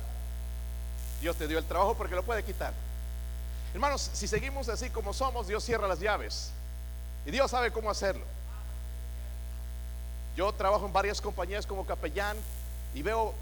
[1.20, 2.72] Dios te dio el trabajo porque lo puede quitar.
[3.72, 6.50] Hermanos, si seguimos así como somos, Dios cierra las llaves.
[7.24, 8.24] Y Dios sabe cómo hacerlo.
[10.34, 12.36] Yo trabajo en varias compañías como capellán
[12.94, 13.32] y veo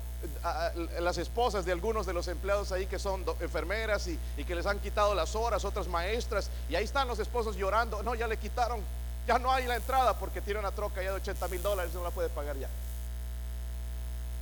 [1.01, 4.81] las esposas de algunos de los empleados ahí que son enfermeras y, que les han
[4.81, 8.81] quitado las horas, otras maestras, y ahí están los esposos llorando, no, ya le quitaron,
[9.27, 12.03] ya no hay la entrada porque tiene una troca ya de 80 mil dólares, no
[12.03, 12.69] la puede pagar ya.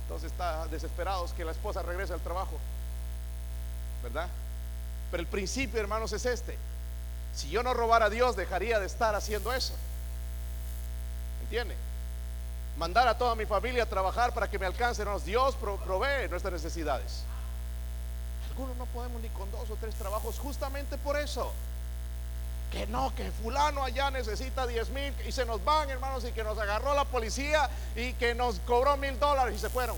[0.03, 2.57] Entonces está desesperados que la esposa regrese al trabajo,
[4.01, 4.29] ¿verdad?
[5.11, 6.57] Pero el principio, hermanos, es este.
[7.35, 9.73] Si yo no robara a Dios, dejaría de estar haciendo eso.
[11.43, 11.75] ¿Entiende?
[12.77, 15.07] Mandar a toda mi familia a trabajar para que me alcancen.
[15.25, 17.23] Dios provee nuestras necesidades.
[18.49, 21.51] Algunos no podemos ni con dos o tres trabajos justamente por eso.
[22.71, 26.43] Que no, que fulano allá necesita 10 mil y se nos van, hermanos, y que
[26.43, 29.97] nos agarró la policía y que nos cobró mil dólares y se fueron.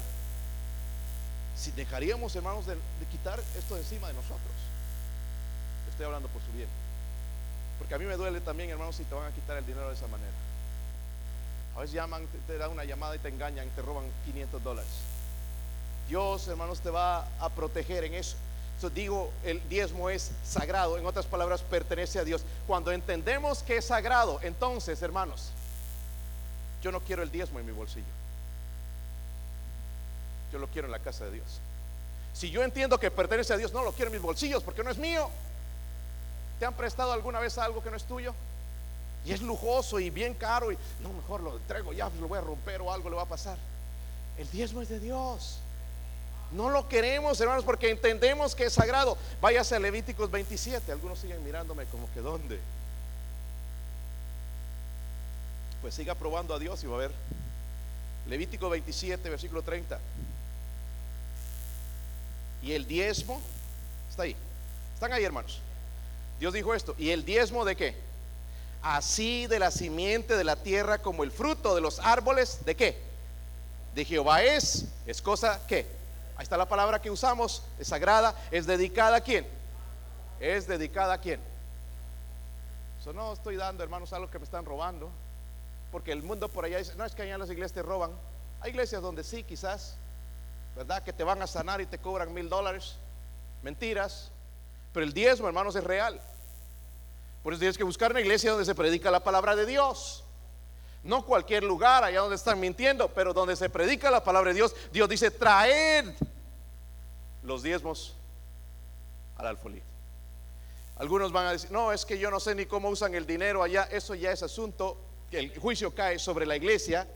[1.55, 4.39] Si dejaríamos, hermanos, de, de quitar esto de encima de nosotros.
[5.89, 6.69] Estoy hablando por su bien.
[7.79, 9.95] Porque a mí me duele también, hermanos, si te van a quitar el dinero de
[9.95, 10.48] esa manera.
[11.75, 14.91] A veces llaman, te, dan una llamada y te engañan, te roban 500 dólares.
[16.07, 18.35] Dios, hermanos, te va a proteger en eso.
[18.75, 22.43] Entonces digo, el diezmo es sagrado, en otras palabras, pertenece a Dios.
[22.65, 25.51] Cuando entendemos que es sagrado, entonces, hermanos,
[26.81, 28.05] yo no quiero el diezmo en mi bolsillo.
[30.51, 31.59] Yo lo quiero en la casa de Dios.
[32.33, 34.89] Si yo entiendo que pertenece a Dios, no lo quiero en mis bolsillos porque no
[34.89, 35.29] es mío.
[36.59, 38.33] ¿Te han prestado alguna vez algo que no es tuyo?
[39.25, 42.41] Y es lujoso y bien caro y no, mejor lo entrego ya, lo voy a
[42.41, 43.57] romper o algo le va a pasar.
[44.37, 45.59] El diezmo es de Dios.
[46.51, 49.17] No lo queremos, hermanos, porque entendemos que es sagrado.
[49.39, 50.91] Váyase a Levíticos 27.
[50.91, 52.59] Algunos siguen mirándome como que ¿dónde?
[55.81, 57.11] Pues siga probando a Dios y va a ver.
[58.27, 59.99] Levítico 27, versículo 30.
[62.63, 63.39] Y el diezmo,
[64.09, 64.35] está ahí.
[64.95, 65.61] Están ahí, hermanos.
[66.39, 66.95] Dios dijo esto.
[66.97, 68.08] ¿Y el diezmo de qué?
[68.81, 73.01] Así de la simiente de la tierra como el fruto de los árboles, ¿de qué?
[73.93, 74.85] De Jehová es.
[75.05, 75.85] Es cosa que.
[76.37, 77.63] Ahí está la palabra que usamos.
[77.77, 78.33] Es sagrada.
[78.51, 79.45] Es dedicada a quién?
[80.39, 81.41] Es dedicada a quién?
[82.99, 85.09] Eso no estoy dando, hermanos, algo que me están robando.
[85.91, 88.11] Porque el mundo por allá dice, no es que allá en las iglesias te roban.
[88.61, 89.95] Hay iglesias donde sí, quizás,
[90.75, 91.03] ¿verdad?
[91.03, 92.95] Que te van a sanar y te cobran mil dólares.
[93.61, 94.31] Mentiras.
[94.93, 96.21] Pero el diezmo, hermanos, es real.
[97.43, 100.25] Por eso tienes que buscar una iglesia donde se predica la palabra de Dios.
[101.03, 104.75] No cualquier lugar allá donde están mintiendo, pero donde se predica la palabra de Dios.
[104.91, 106.05] Dios dice, traed
[107.43, 108.15] los diezmos
[109.37, 109.81] al alfolí.
[110.97, 113.63] Algunos van a decir, no, es que yo no sé ni cómo usan el dinero
[113.63, 113.87] allá.
[113.89, 114.97] Eso ya es asunto,
[115.31, 117.07] que el juicio cae sobre la iglesia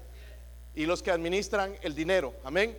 [0.74, 2.34] y los que administran el dinero.
[2.46, 2.78] Amén.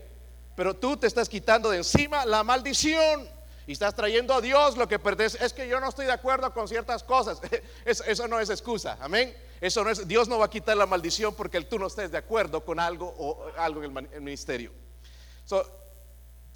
[0.57, 3.29] Pero tú te estás quitando de encima la maldición
[3.67, 5.45] y estás trayendo a Dios lo que pertenece.
[5.45, 7.41] Es que yo no estoy de acuerdo con ciertas cosas.
[7.85, 8.99] Eso, no es excusa.
[9.01, 9.35] Amén.
[9.61, 12.19] Eso no es, Dios no va a quitar la maldición porque tú no estés de
[12.19, 14.73] acuerdo con algo o algo en el, ministerio.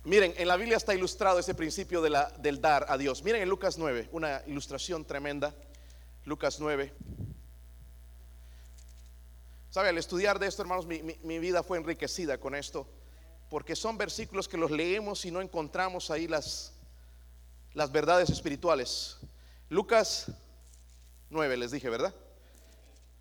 [0.04, 3.22] miren, en la Biblia está ilustrado ese principio del dar a Dios.
[3.22, 5.54] Miren en Lucas 9, una ilustración tremenda.
[6.24, 6.92] Lucas 9.
[9.70, 9.88] ¿Sabe?
[9.88, 12.86] Al estudiar de esto, hermanos, mi, vida fue enriquecida con esto,
[13.48, 16.77] porque son versículos que los leemos y no encontramos ahí las,
[17.78, 19.18] las verdades espirituales.
[19.68, 20.32] Lucas
[21.30, 22.12] 9, les dije, ¿verdad?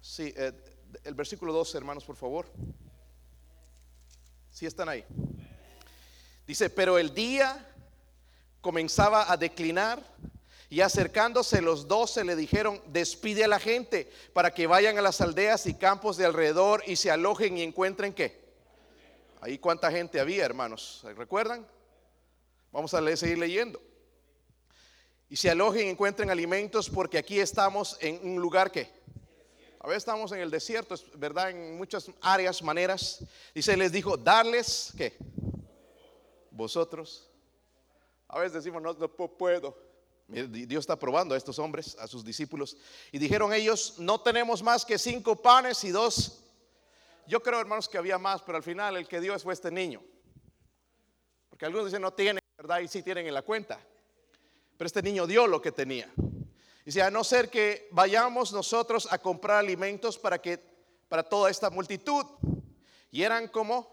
[0.01, 0.51] Sí, eh,
[1.03, 2.47] el versículo 12, hermanos, por favor.
[4.49, 5.05] Si están ahí.
[6.47, 7.71] Dice, pero el día
[8.59, 10.01] comenzaba a declinar
[10.71, 15.21] y acercándose los doce le dijeron, despide a la gente para que vayan a las
[15.21, 18.43] aldeas y campos de alrededor y se alojen y encuentren qué.
[19.39, 21.05] Ahí cuánta gente había, hermanos.
[21.15, 21.67] ¿Recuerdan?
[22.71, 23.79] Vamos a seguir leyendo.
[25.29, 28.95] Y se alojen y encuentren alimentos porque aquí estamos en un lugar que...
[29.79, 33.23] A veces estamos en el desierto, es verdad, en muchas áreas, maneras.
[33.55, 35.17] Se les dijo, darles, ¿qué?
[36.51, 37.29] Vosotros.
[38.27, 39.77] A veces decimos, no, no puedo.
[40.27, 42.75] Dios está probando a estos hombres, a sus discípulos.
[43.11, 46.43] Y dijeron ellos, no tenemos más que cinco panes y dos.
[47.27, 50.01] Yo creo, hermanos, que había más, pero al final el que dio fue este niño.
[51.49, 52.79] Porque algunos dicen no tienen, ¿verdad?
[52.79, 53.79] Y sí tienen en la cuenta.
[54.77, 56.11] Pero este niño dio lo que tenía.
[56.85, 60.59] Dice, a no ser que vayamos nosotros a comprar alimentos para que
[61.09, 62.25] para toda esta multitud.
[63.11, 63.91] Y eran como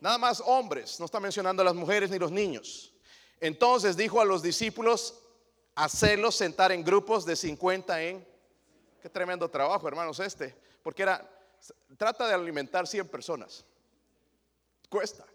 [0.00, 2.92] nada más hombres, no está mencionando a las mujeres ni los niños.
[3.40, 5.20] Entonces dijo a los discípulos,
[5.74, 8.26] hacerlos sentar en grupos de 50 en...
[9.00, 10.56] Qué tremendo trabajo, hermanos, este.
[10.82, 11.30] Porque era,
[11.96, 13.64] trata de alimentar 100 personas.
[14.88, 15.26] Cuesta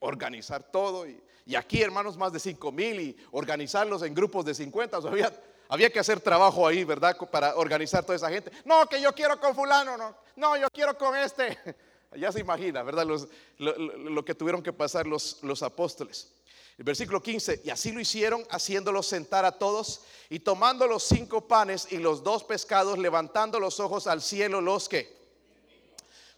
[0.00, 1.06] organizar todo.
[1.06, 4.96] Y, aquí, hermanos, más de 5 mil y organizarlos en grupos de 50.
[4.96, 5.32] había,
[5.68, 7.16] había que hacer trabajo ahí, ¿verdad?
[7.30, 8.50] Para organizar toda esa gente.
[8.64, 10.16] No, que yo quiero con fulano, no.
[10.36, 11.56] No, yo quiero con este.
[12.16, 13.04] Ya se imagina, ¿verdad?
[13.04, 13.28] Los,
[13.58, 16.32] lo, que tuvieron que pasar los, los apóstoles.
[16.78, 21.46] El versículo 15, y así lo hicieron, haciéndolos sentar a todos, y tomando los cinco
[21.48, 25.14] panes y los dos pescados, levantando los ojos al cielo, los que.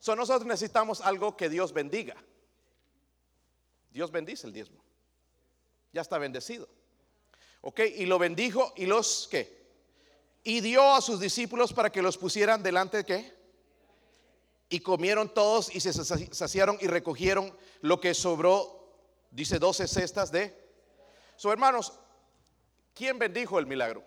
[0.01, 2.17] So, nosotros necesitamos algo que Dios bendiga.
[3.91, 4.83] Dios bendice el diezmo.
[5.93, 6.69] Ya está bendecido.
[7.61, 9.59] Ok, y lo bendijo y los que.
[10.45, 13.39] Y dio a sus discípulos para que los pusieran delante de qué.
[14.69, 18.79] Y comieron todos y se saciaron y recogieron lo que sobró
[19.31, 20.57] Dice 12 cestas de...
[21.37, 21.93] So, hermanos,
[22.95, 24.03] ¿quién bendijo el milagro?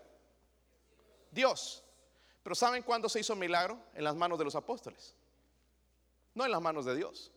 [1.30, 1.84] Dios.
[2.44, 3.80] Pero ¿saben cuándo se hizo milagro?
[3.94, 5.15] En las manos de los apóstoles.
[6.34, 7.32] No en las manos de Dios.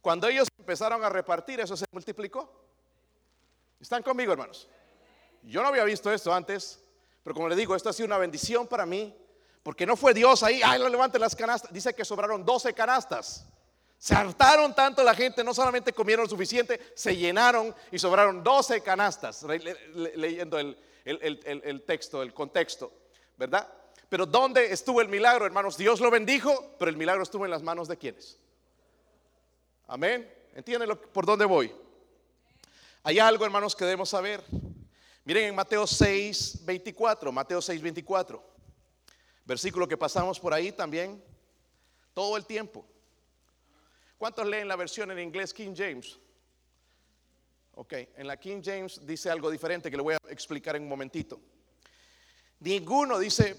[0.00, 2.50] Cuando ellos empezaron a repartir, eso se multiplicó.
[3.80, 4.68] ¿Están conmigo, hermanos?
[5.42, 6.82] Yo no había visto esto antes,
[7.22, 9.14] pero como le digo, esto ha sido una bendición para mí,
[9.62, 11.72] porque no fue Dios ahí, ay, lo levanten las canastas.
[11.72, 13.46] Dice que sobraron 12 canastas.
[13.98, 19.42] Se hartaron tanto la gente, no solamente comieron suficiente, se llenaron y sobraron 12 canastas,
[19.42, 22.92] leyendo el, texto, el contexto,
[23.36, 23.66] ¿verdad?
[24.08, 25.76] Pero ¿dónde estuvo el milagro, hermanos?
[25.76, 28.38] Dios lo bendijo, pero el milagro estuvo en las manos de quienes.
[29.86, 30.28] Amén.
[30.54, 31.72] ¿Entienden por dónde voy?
[33.04, 34.42] Hay algo, hermanos, que debemos saber.
[35.24, 38.42] Miren en Mateo 6, 24, Mateo 6, 24,
[39.44, 41.22] versículo que pasamos por ahí también
[42.14, 42.84] todo el tiempo.
[44.18, 46.18] ¿Cuántos leen la versión en inglés King James?
[47.74, 50.88] Ok, en la King James dice algo diferente que le voy a explicar en un
[50.88, 51.40] momentito.
[52.60, 53.54] Ninguno dice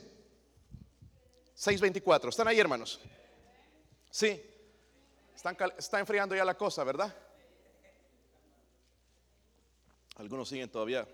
[1.53, 2.31] 624.
[2.31, 2.99] ¿Están ahí, hermanos?
[4.09, 4.41] Sí.
[5.77, 7.15] Está enfriando ya la cosa, ¿verdad?
[10.15, 11.07] Algunos siguen todavía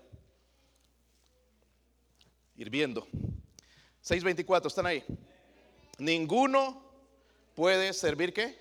[2.56, 3.06] hirviendo.
[4.02, 5.04] 6.24, ¿están ahí?
[5.98, 6.82] Ninguno
[7.54, 8.58] puede servir qué?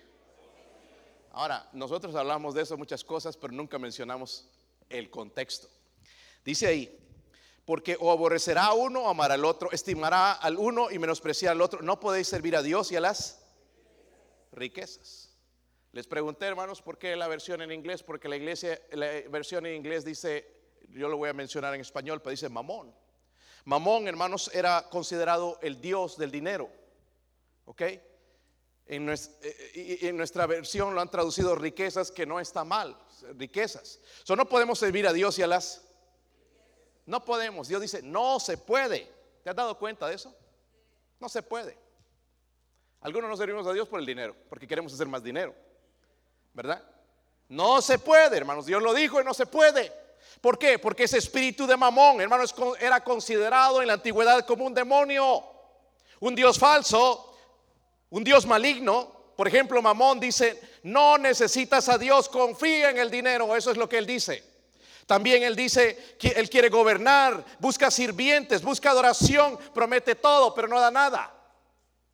[1.31, 4.47] Ahora, nosotros hablamos de eso muchas cosas, pero nunca mencionamos
[4.89, 5.67] el contexto.
[6.45, 6.99] Dice ahí,
[7.65, 11.61] porque o aborrecerá a uno o amará al otro, estimará al uno y menospreciará al
[11.61, 11.81] otro.
[11.81, 13.41] No podéis servir a Dios y a las
[14.51, 15.32] riquezas.
[15.93, 19.75] Les pregunté, hermanos, por qué la versión en inglés, porque la iglesia, la versión en
[19.75, 20.51] inglés dice,
[20.89, 22.93] yo lo voy a mencionar en español, pero dice mamón.
[23.65, 26.67] Mamón, hermanos, era considerado el dios del dinero.
[27.65, 27.83] ¿Ok?
[28.87, 32.99] En nuestra, versión lo han traducido riquezas, que no está mal,
[33.37, 33.99] riquezas.
[34.23, 35.87] So, no podemos servir a Dios y a las...
[37.05, 37.67] No podemos.
[37.67, 39.07] Dios dice, no se puede.
[39.43, 40.35] ¿Te has dado cuenta de eso?
[41.19, 41.77] No se puede.
[42.99, 45.53] Algunos no servimos a Dios por el dinero, porque queremos hacer más dinero.
[46.53, 46.81] ¿Verdad?
[47.49, 48.65] No se puede, hermanos.
[48.65, 49.91] Dios lo dijo y no se puede.
[50.41, 50.79] ¿Por qué?
[50.79, 55.43] Porque ese espíritu de mamón, hermanos, era considerado en la antigüedad como un demonio,
[56.19, 57.33] un Dios falso
[58.13, 63.55] un Dios maligno, por ejemplo, Mamón dice, no necesitas a Dios, confía en el dinero,
[63.55, 64.43] eso es lo que él dice.
[65.07, 70.79] También él dice que él quiere gobernar, busca sirvientes, busca adoración, promete todo, pero no
[70.79, 71.33] da nada.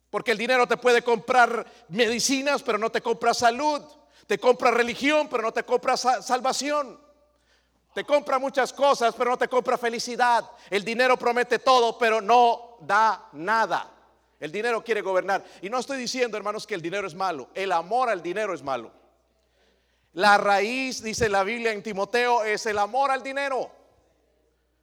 [0.10, 3.84] Porque el dinero te puede comprar medicinas, pero no te compra salud.
[4.30, 7.02] Te compra religión, pero no te compra salvación.
[7.96, 10.48] Te compra muchas cosas, pero no te compra felicidad.
[10.70, 13.92] El dinero promete todo, pero no da nada.
[14.40, 15.44] El dinero quiere gobernar.
[15.64, 17.50] Y no estoy diciendo, hermanos, que el dinero es malo.
[17.56, 18.92] El amor al dinero es malo.
[20.14, 23.72] La raíz, dice la Biblia en Timoteo, es el amor al dinero.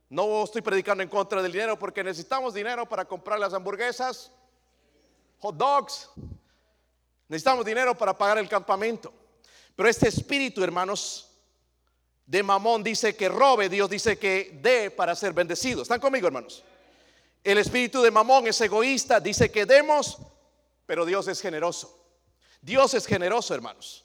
[0.08, 4.32] No estoy predicando en contra del dinero porque necesitamos dinero para comprar las hamburguesas,
[5.38, 6.10] hot dogs.
[7.28, 9.12] Necesitamos dinero para pagar el campamento.
[9.76, 11.30] Pero este espíritu, hermanos,
[12.26, 15.82] de mamón dice que robe, Dios dice que dé para ser bendecido.
[15.82, 16.64] ¿Están conmigo, hermanos?
[17.46, 20.18] El espíritu de Mamón es egoísta, dice que demos,
[20.84, 21.96] pero Dios es generoso.
[22.60, 24.04] Dios es generoso, hermanos.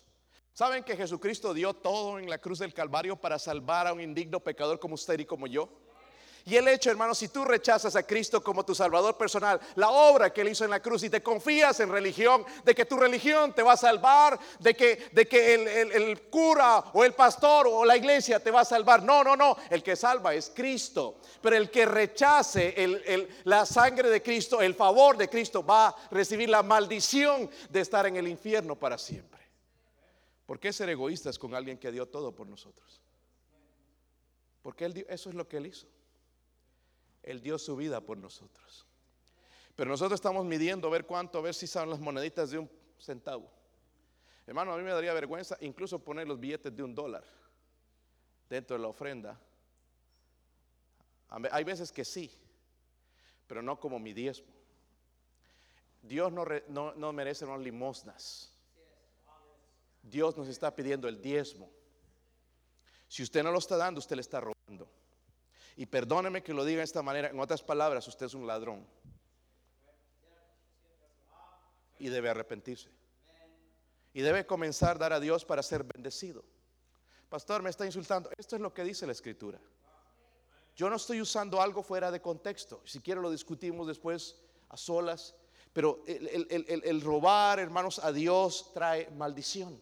[0.53, 4.39] ¿Saben que Jesucristo dio todo en la cruz del Calvario para salvar a un indigno
[4.41, 5.69] pecador como usted y como yo?
[6.45, 10.33] Y el hecho, hermano, si tú rechazas a Cristo como tu Salvador personal, la obra
[10.33, 13.53] que Él hizo en la cruz y te confías en religión, de que tu religión
[13.53, 17.95] te va a salvar, de que, de que el, cura o el pastor o la
[17.95, 19.03] iglesia te va a salvar.
[19.03, 19.55] No, no, no.
[19.69, 21.19] El que salva es Cristo.
[21.41, 22.75] Pero el que rechace
[23.43, 28.07] la sangre de Cristo, el favor de Cristo, va a recibir la maldición de estar
[28.07, 29.41] en el infierno para siempre.
[30.45, 33.01] ¿Por qué ser egoístas con alguien que dio todo por nosotros?
[34.61, 35.87] Porque él, eso es lo que Él hizo.
[37.23, 38.87] Él dio su vida por nosotros.
[39.75, 43.51] Pero nosotros estamos midiendo ver cuánto, a ver si son las moneditas de un centavo.
[44.45, 47.23] Hermano, a mí me daría vergüenza incluso poner los billetes de un dólar
[48.49, 49.39] dentro de la ofrenda.
[51.51, 52.31] Hay veces que sí,
[53.47, 54.53] pero no como mi diezmo.
[56.01, 58.51] Dios no, no, no merece unas limosnas.
[60.01, 61.71] Dios nos está pidiendo el diezmo.
[63.07, 64.89] Si usted no lo está dando, usted le está robando.
[65.75, 68.85] Y perdóneme que lo diga de esta manera, en otras palabras, usted es un ladrón.
[71.97, 72.89] Y debe arrepentirse.
[74.13, 76.43] Y debe comenzar a dar a Dios para ser bendecido.
[77.29, 78.29] Pastor, me está insultando.
[78.37, 79.59] Esto es lo que dice la escritura.
[80.75, 82.81] Yo no estoy usando algo fuera de contexto.
[82.85, 84.35] Si quiere lo discutimos después
[84.69, 85.35] a solas.
[85.73, 89.81] Pero el, robar, hermanos, a Dios trae maldición.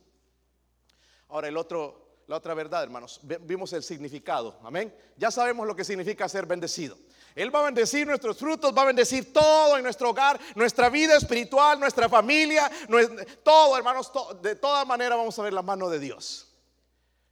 [1.30, 3.20] Ahora el otro la otra verdad, hermanos.
[3.24, 4.60] Vimos el significado.
[4.63, 4.96] Amén.
[5.18, 6.96] Ya sabemos lo que significa ser bendecido.
[7.34, 11.18] Él va a bendecir nuestros frutos, va a bendecir todo en nuestro hogar, nuestra vida
[11.18, 12.70] espiritual, nuestra familia,
[13.42, 14.12] todo, hermanos.
[14.44, 16.54] de toda manera vamos a ver la mano de Dios.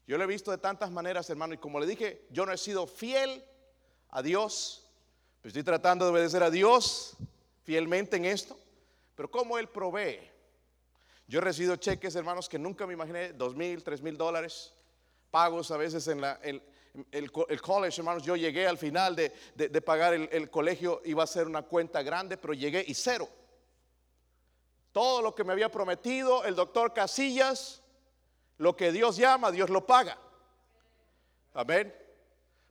[0.08, 2.58] Yo lo he visto de tantas maneras, hermano, y como le dije, yo no he
[2.58, 3.44] sido fiel
[4.10, 4.84] a Dios,
[5.42, 7.18] pero estoy tratando de obedecer a Dios
[7.62, 8.58] fielmente en esto.
[9.14, 10.28] Pero como Él provee.
[11.28, 14.74] Yo he recibido cheques, hermanos, que nunca me imaginé, dos mil, tres mil dólares
[15.32, 16.62] pagos a veces en el,
[17.12, 18.24] el, college, hermanos.
[18.24, 22.54] Yo llegué al final de, pagar el, colegio, iba a ser una cuenta grande, pero
[22.54, 23.30] llegué y cero.
[24.92, 27.82] Todo lo que me había prometido el doctor Casillas,
[28.58, 30.18] lo que Dios llama, Dios lo paga.
[31.54, 31.94] Amén.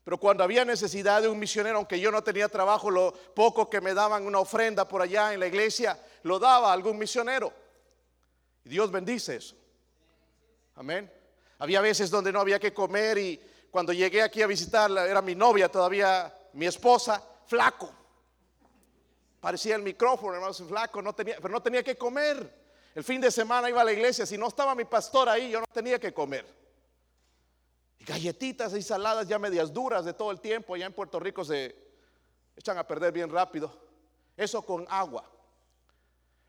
[0.02, 3.80] Pero cuando había necesidad de un misionero, aunque yo no tenía trabajo, lo poco que
[3.80, 7.52] me daban una ofrenda por allá en la iglesia, lo daba algún misionero.
[8.62, 9.56] Dios bendice eso.
[10.76, 11.10] Amén.
[11.58, 13.40] Había veces donde no había que comer y
[13.70, 17.90] cuando llegué aquí a visitarla, era mi novia todavía, mi esposa, flaco.
[19.40, 22.66] Parecía el micrófono, hermano, flaco, no tenía, pero no tenía que comer.
[22.94, 25.60] El fin de semana iba a la iglesia, si no estaba mi pastor ahí, yo
[25.60, 26.46] no tenía que comer.
[28.00, 31.76] Galletitas y saladas ya medias duras de todo el tiempo, allá en Puerto Rico se
[32.56, 33.70] echan a perder bien rápido.
[34.36, 35.30] Eso con agua.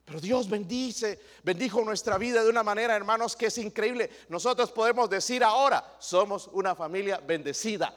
[0.08, 4.10] Pero Dios bendice, bendijo nuestra vida de una manera, hermanos, que es increíble.
[4.30, 7.94] Nosotros podemos decir ahora, somos una familia bendecida.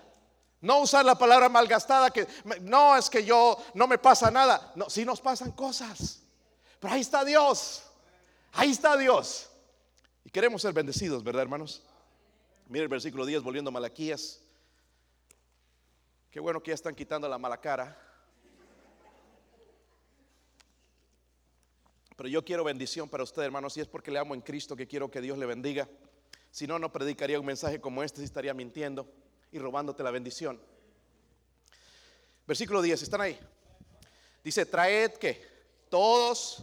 [0.60, 2.26] No usar la palabra malgastada que
[2.62, 4.72] no es que yo no me pasa nada.
[4.74, 6.20] No, sí nos pasan cosas.
[6.80, 7.84] Pero ahí está Dios.
[8.54, 9.48] Ahí está Dios.
[10.24, 11.84] Y queremos ser bendecidos, ¿verdad, hermanos?
[12.66, 14.40] Mire el versículo 10, volviendo a Malaquías.
[16.32, 17.96] Qué bueno que ya están quitando la mala cara.
[22.20, 24.86] Pero yo quiero bendición para usted, hermanos, y es porque le amo en Cristo que
[24.86, 25.88] quiero que Dios le bendiga.
[26.50, 29.10] Si no, no predicaría un mensaje como este, si estaría mintiendo
[29.50, 30.60] y robándote la bendición.
[32.46, 33.40] Versículo 10, ¿están ahí?
[34.44, 35.42] Dice, traed que
[35.88, 36.62] todos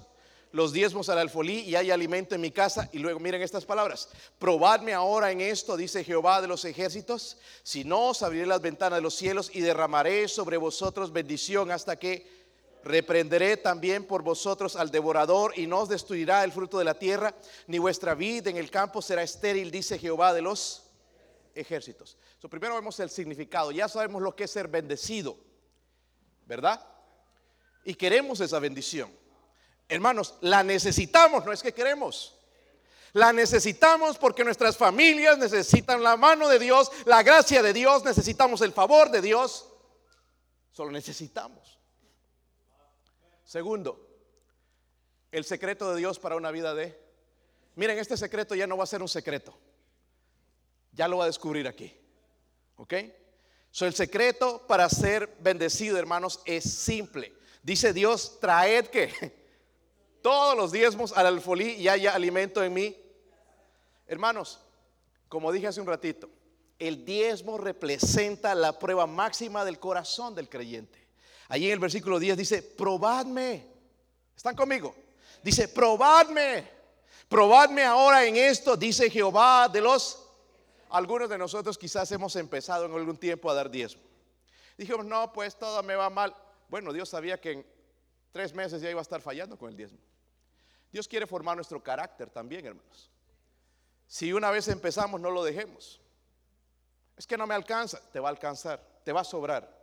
[0.51, 2.87] los diezmos al alfolí y hay alimento en mi casa.
[2.93, 7.83] Y luego miren estas palabras, probadme ahora en esto, dice Jehová de los ejércitos, si
[7.83, 12.36] no os abriré las ventanas de los cielos y derramaré sobre vosotros bendición hasta que
[12.83, 17.35] reprenderé también por vosotros al devorador y no os destruirá el fruto de la tierra,
[17.67, 20.83] ni vuestra vida en el campo será estéril, dice Jehová de los
[21.55, 22.17] ejércitos.
[22.39, 25.37] So, primero vemos el significado, ya sabemos lo que es ser bendecido,
[26.45, 26.85] ¿verdad?
[27.83, 29.11] Y queremos esa bendición.
[29.89, 32.35] Hermanos, la necesitamos, no es que queremos.
[33.13, 38.61] La necesitamos porque nuestras familias necesitan la mano de Dios, la gracia de Dios, necesitamos
[38.61, 39.65] el favor de Dios.
[40.71, 41.76] Solo necesitamos.
[43.47, 44.05] Segundo,
[45.31, 46.99] el secreto de Dios para una vida de...
[47.75, 49.57] Miren, este secreto ya no va a ser un secreto.
[50.91, 51.97] Ya lo va a descubrir aquí.
[52.75, 52.93] ¿Ok?
[53.79, 57.33] El secreto para ser bendecido, hermanos, es simple.
[57.63, 59.13] Dice Dios, traed que
[60.21, 62.97] todos los diezmos al alfolí y haya alimento en mí.
[64.07, 64.59] Hermanos,
[65.29, 66.29] como dije hace un ratito,
[66.79, 71.06] el diezmo representa la prueba máxima del corazón del creyente.
[71.49, 73.65] Allí en el versículo 10 dice, probadme.
[74.35, 74.95] ¿Están conmigo?
[75.43, 76.67] Dice, probadme.
[77.29, 80.23] Probadme ahora en esto, dice Jehová de los...
[80.89, 84.01] Algunos de nosotros quizás hemos empezado en algún tiempo a dar diezmo.
[84.77, 86.33] Dijimos, no, pues todo me va mal.
[86.69, 87.65] Bueno, Dios sabía que en
[88.31, 89.99] tres meses ya iba a estar fallando con el diezmo.
[90.91, 93.11] Dios quiere formar nuestro carácter también, hermanos.
[94.07, 95.99] Si una vez empezamos, no lo dejemos.
[97.17, 99.76] Es que no me alcanza, te va a alcanzar, te va a sobrar.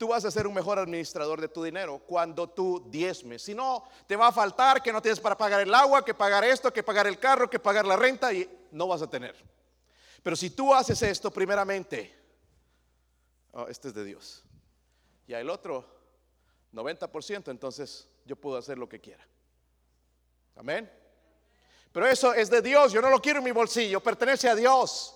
[0.00, 3.42] Tú vas a ser un mejor administrador de tu dinero cuando tú diezmes.
[3.42, 6.42] Si no, te va a faltar que no tienes para pagar el agua, que pagar
[6.42, 9.36] esto, que pagar el carro, que pagar la renta y no vas a tener.
[10.22, 12.18] Pero si tú haces esto primeramente,
[13.52, 14.42] oh, este es de Dios.
[15.26, 15.84] Y el otro
[16.72, 19.28] 90%, entonces yo puedo hacer lo que quiera.
[20.56, 20.90] Amén.
[21.92, 25.14] Pero eso es de Dios, yo no lo quiero en mi bolsillo, pertenece a Dios.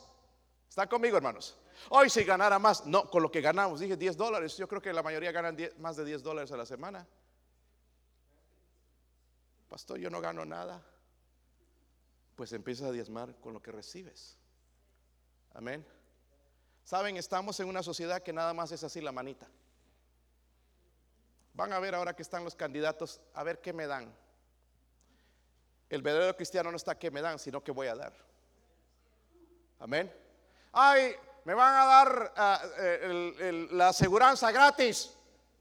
[0.69, 1.57] ¿Están conmigo, hermanos?
[1.91, 4.93] Hoy si ganara más, no, con lo que ganamos, dije 10 dólares, yo creo que
[4.93, 7.07] la mayoría ganan más de 10 dólares a la semana.
[9.69, 10.83] Pastor, yo no gano nada.
[12.37, 14.39] Pues empiezas a diezmar con lo que recibes.
[15.53, 15.87] Amén.
[16.85, 19.49] Saben, estamos en una sociedad que nada más es así la manita.
[21.55, 24.13] Van a ver ahora que están los candidatos, a ver qué me dan.
[25.89, 28.13] El verdadero cristiano no está que me dan, sino que voy a dar.
[29.79, 30.13] Amén.
[30.73, 31.15] Ay,
[31.45, 35.11] me van a dar ah, eh, la aseguranza gratis.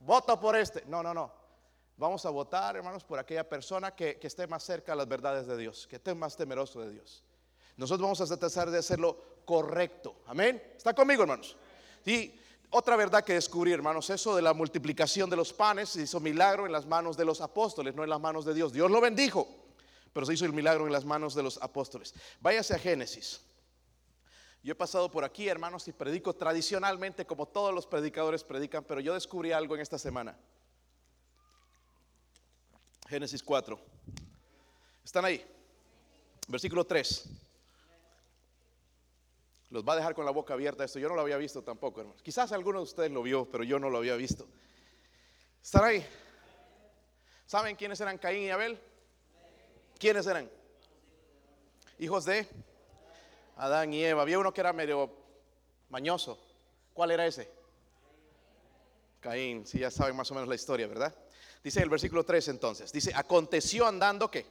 [0.00, 0.84] Voto por este.
[0.86, 1.32] No, no, no.
[1.96, 5.56] Vamos a votar, hermanos, por aquella persona que, esté más cerca de las verdades de
[5.56, 7.22] Dios, que esté más temeroso de Dios.
[7.76, 10.16] Nosotros vamos a tratar de hacerlo correcto.
[10.26, 10.62] Amén.
[10.76, 11.56] ¿Está conmigo, hermanos?
[12.04, 12.34] Y
[12.70, 16.66] otra verdad que descubrí, hermanos, eso de la multiplicación de los panes se hizo milagro
[16.66, 18.72] en las manos de los apóstoles, no en las manos de Dios.
[18.72, 19.46] Dios lo bendijo
[20.14, 22.14] pero se hizo el milagro en las manos de los apóstoles.
[22.40, 23.40] Váyase a Génesis.
[24.64, 28.98] Yo he pasado por aquí, hermanos, y predico tradicionalmente como todos los predicadores predican, pero
[28.98, 30.34] yo descubrí algo en esta semana.
[33.06, 33.78] Génesis 4.
[35.04, 35.44] ¿Están ahí?
[36.48, 37.28] Versículo 3.
[39.68, 40.98] Los va a dejar con la boca abierta esto.
[40.98, 42.22] Yo no lo había visto tampoco, hermanos.
[42.22, 44.48] Quizás alguno de ustedes lo vio, pero yo no lo había visto.
[45.62, 46.06] ¿Están ahí?
[47.44, 48.80] ¿Saben quiénes eran Caín y Abel?
[49.98, 50.50] ¿Quiénes eran?
[51.98, 52.48] Hijos de
[53.56, 54.22] Adán y Eva.
[54.22, 55.10] Había uno que era medio
[55.88, 56.38] mañoso.
[56.92, 57.50] ¿Cuál era ese?
[59.20, 59.66] Caín.
[59.66, 61.14] Si ya saben más o menos la historia, ¿verdad?
[61.62, 62.92] Dice el versículo 3 entonces.
[62.92, 64.46] Dice, aconteció andando que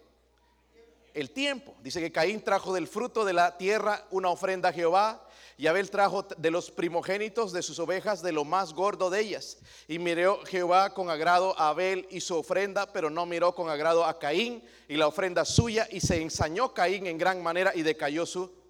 [1.14, 1.76] el tiempo.
[1.82, 5.28] Dice que Caín trajo del fruto de la tierra una ofrenda a Jehová
[5.58, 9.60] y Abel trajo de los primogénitos de sus ovejas de lo más gordo de ellas.
[9.88, 14.04] Y miró Jehová con agrado a Abel y su ofrenda, pero no miró con agrado
[14.04, 15.88] a Caín y la ofrenda suya.
[15.92, 18.63] Y se ensañó Caín en gran manera y decayó su...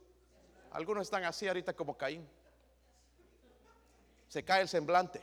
[0.74, 2.28] Algunos están así ahorita como Caín.
[4.28, 5.22] Se cae el semblante.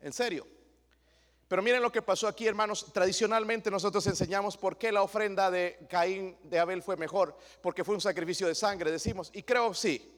[0.00, 0.46] En serio.
[1.46, 2.90] Pero miren lo que pasó aquí, hermanos.
[2.92, 7.94] Tradicionalmente nosotros enseñamos por qué la ofrenda de Caín de Abel fue mejor, porque fue
[7.94, 9.30] un sacrificio de sangre, decimos.
[9.34, 10.10] Y creo sí.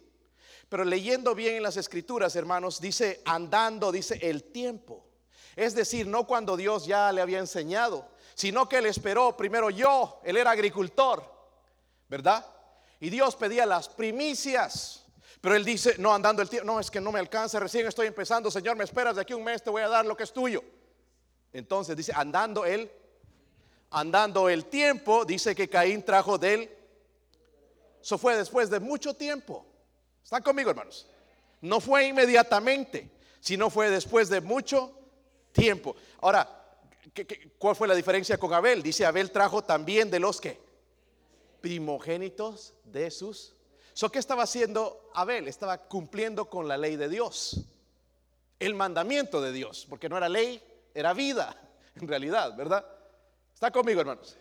[0.68, 5.05] Pero leyendo bien en las escrituras, hermanos, dice andando, dice el tiempo.
[5.57, 10.20] Es decir, no cuando Dios ya le había enseñado, sino que él esperó primero yo,
[10.24, 11.24] él era agricultor,
[12.09, 12.47] ¿verdad?
[13.03, 15.03] Y Dios pedía las primicias.
[15.40, 18.07] Pero él dice, no andando el tiempo, no, es que no me alcanza, recién estoy
[18.07, 20.32] empezando, Señor, me esperas de aquí un mes, te voy a dar lo que es
[20.32, 20.62] tuyo.
[21.53, 22.88] Entonces dice, andando él,
[23.90, 26.70] andando el tiempo, dice que Caín trajo de él.
[28.00, 29.66] Eso fue después de mucho tiempo.
[30.22, 31.09] ¿Están conmigo, hermanos?
[31.61, 34.96] No fue inmediatamente, sino fue después de mucho
[35.50, 35.96] tiempo.
[36.20, 36.48] Ahora,
[37.59, 38.80] cuál fue la diferencia con Abel?
[38.80, 40.72] Dice, Abel trajo también de los que
[41.63, 43.55] primogénitos de sus.
[43.95, 45.49] So, ¿Qué estaba haciendo Abel?
[45.49, 47.65] Estaba cumpliendo con la ley de Dios,
[48.59, 50.63] el mandamiento de Dios, porque no era ley,
[50.95, 51.57] era vida,
[51.95, 52.85] en realidad, ¿verdad?
[53.55, 54.37] ¿Está conmigo, hermanos?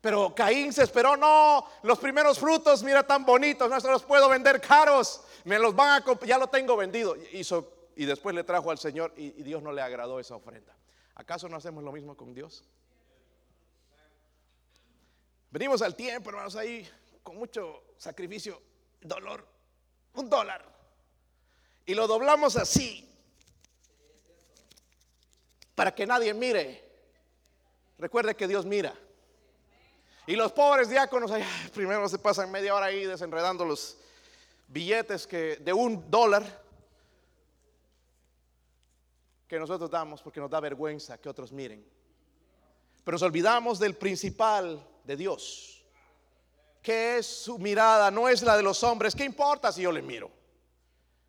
[0.00, 4.28] Pero Caín se esperó, no, los primeros frutos, mira tan bonitos, no se los puedo
[4.28, 7.16] vender caros, me los van a ya lo tengo vendido.
[7.32, 10.76] Hizo, y después le trajo al Señor y, y Dios no le agradó esa ofrenda.
[11.16, 12.64] ¿Acaso no hacemos lo mismo con Dios?
[15.50, 16.88] Venimos al tiempo, hermanos, ahí
[17.22, 18.60] con mucho sacrificio,
[19.00, 19.46] dolor,
[20.14, 20.64] un dólar.
[21.86, 23.08] Y lo doblamos así,
[25.74, 26.84] para que nadie mire.
[27.98, 28.94] Recuerde que Dios mira.
[30.26, 31.30] Y los pobres diáconos,
[31.72, 33.96] primero se pasan media hora ahí desenredando los
[34.68, 36.44] billetes que, de un dólar
[39.48, 41.82] que nosotros damos porque nos da vergüenza que otros miren.
[43.02, 45.82] Pero nos olvidamos del principal de Dios,
[46.82, 49.14] que es su mirada, no es la de los hombres.
[49.14, 50.30] ¿Qué importa si yo le miro?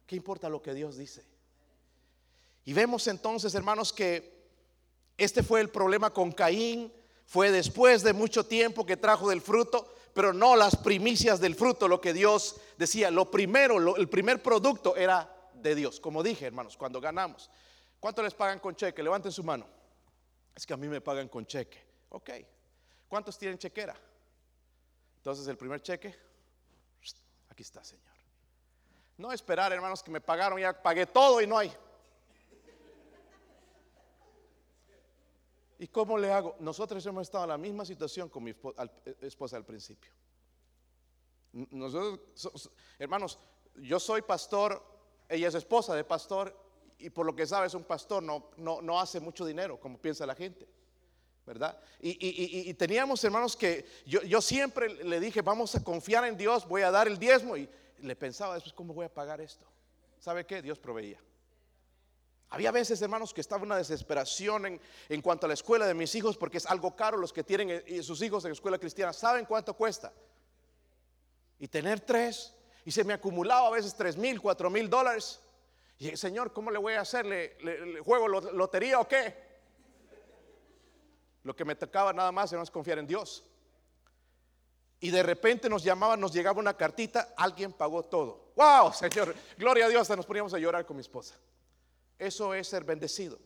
[0.06, 1.26] ¿Qué importa lo que Dios dice?
[2.66, 4.38] Y vemos entonces, hermanos, que
[5.18, 6.92] este fue el problema con Caín
[7.26, 11.88] fue después de mucho tiempo que trajo del fruto, pero no las primicias del fruto,
[11.88, 13.10] lo que Dios decía.
[13.10, 16.02] Lo primero, el primer producto era de Dios.
[16.02, 17.50] Como dije, hermanos, cuando ganamos.
[17.98, 19.02] ¿Cuánto les pagan con cheque?
[19.02, 19.66] Levanten su mano.
[20.54, 21.82] Es que a mí me pagan con cheque.
[22.10, 22.30] Ok.
[23.10, 24.00] ¿Cuántos tienen chequera?
[25.18, 26.16] Entonces el primer cheque,
[27.50, 28.06] aquí está, Señor.
[29.18, 31.74] No esperar, hermanos, que me pagaron, ya pagué todo y no hay.
[35.80, 36.56] ¿Y cómo le hago?
[36.60, 40.12] Nosotros hemos estado en la misma situación con mi eh, esposa al principio.
[41.52, 43.40] Nosotros, hermanos,
[43.76, 44.82] yo soy pastor,
[45.28, 46.56] ella es esposa de pastor
[47.00, 50.26] y por lo que sabes un pastor no, no, no hace mucho dinero como piensa
[50.26, 50.68] la gente.
[51.50, 51.76] ¿Verdad?
[52.00, 56.84] Y, teníamos hermanos que yo, yo, siempre le dije, vamos a confiar en Dios, voy
[56.84, 57.68] a dar el diezmo y
[58.04, 59.66] le pensaba después, ¿cómo voy a pagar esto?
[60.20, 60.62] ¿Sabe qué?
[60.62, 61.20] Dios proveía.
[62.50, 66.14] Había veces, hermanos, que estaba una desesperación en, en, cuanto a la escuela de mis
[66.14, 69.12] hijos, porque es algo caro los que tienen eh, sus hijos en escuela cristiana.
[69.12, 70.14] ¿Saben cuánto cuesta?
[71.58, 72.54] Y tener tres,
[72.86, 75.40] y se me acumulaba a veces tres mil, cuatro mil dólares.
[75.98, 77.26] Y Señor, ¿cómo le voy a hacer?
[77.26, 79.49] ¿Le, juego lotería o qué?
[81.44, 83.44] Lo que me tocaba nada más era confiar en Dios.
[85.00, 88.52] Y de repente nos llamaban, nos llegaba una cartita, alguien pagó todo.
[88.56, 89.34] ¡Wow, Señor!
[89.58, 91.36] Gloria a Dios, hasta nos poníamos a llorar con mi esposa.
[92.18, 93.40] Eso es ser bendecido.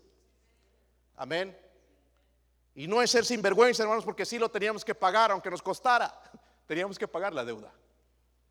[1.15, 1.55] Amén.
[2.73, 6.11] Y no es ser sinvergüenza, hermanos, porque sí lo teníamos que pagar, aunque nos costara.
[6.65, 7.71] Teníamos que pagar la deuda.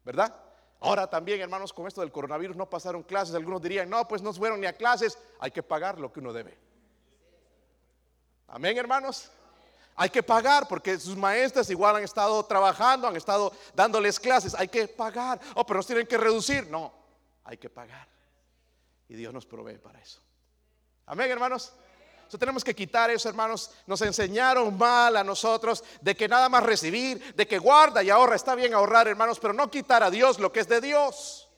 [0.04, 0.32] ¿Verdad?
[0.78, 3.34] Ahora también, hermanos, con esto del coronavirus no pasaron clases.
[3.34, 5.18] Algunos dirían, no, pues no fueron ni a clases.
[5.40, 6.56] Hay que pagar lo que uno debe.
[8.52, 9.30] Amén, hermanos.
[9.96, 14.54] Hay que pagar porque sus maestras igual han estado trabajando, han estado dándoles clases.
[14.54, 15.40] Hay que pagar.
[15.54, 16.68] Oh, pero nos tienen que reducir.
[16.68, 16.92] No,
[17.44, 18.06] hay que pagar.
[19.08, 20.20] Y Dios nos provee para eso.
[21.06, 21.72] Amén, hermanos.
[22.16, 23.70] Entonces tenemos que quitar eso, hermanos.
[23.86, 28.36] Nos enseñaron mal a nosotros de que nada más recibir, de que guarda y ahorra.
[28.36, 31.48] Está bien ahorrar, hermanos, pero no quitar a Dios lo que es de Dios.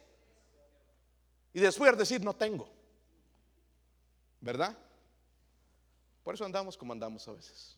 [1.53, 2.69] Y después decir, no tengo.
[4.41, 4.77] ¿Verdad?
[6.25, 7.77] Por eso andamos como andamos a veces.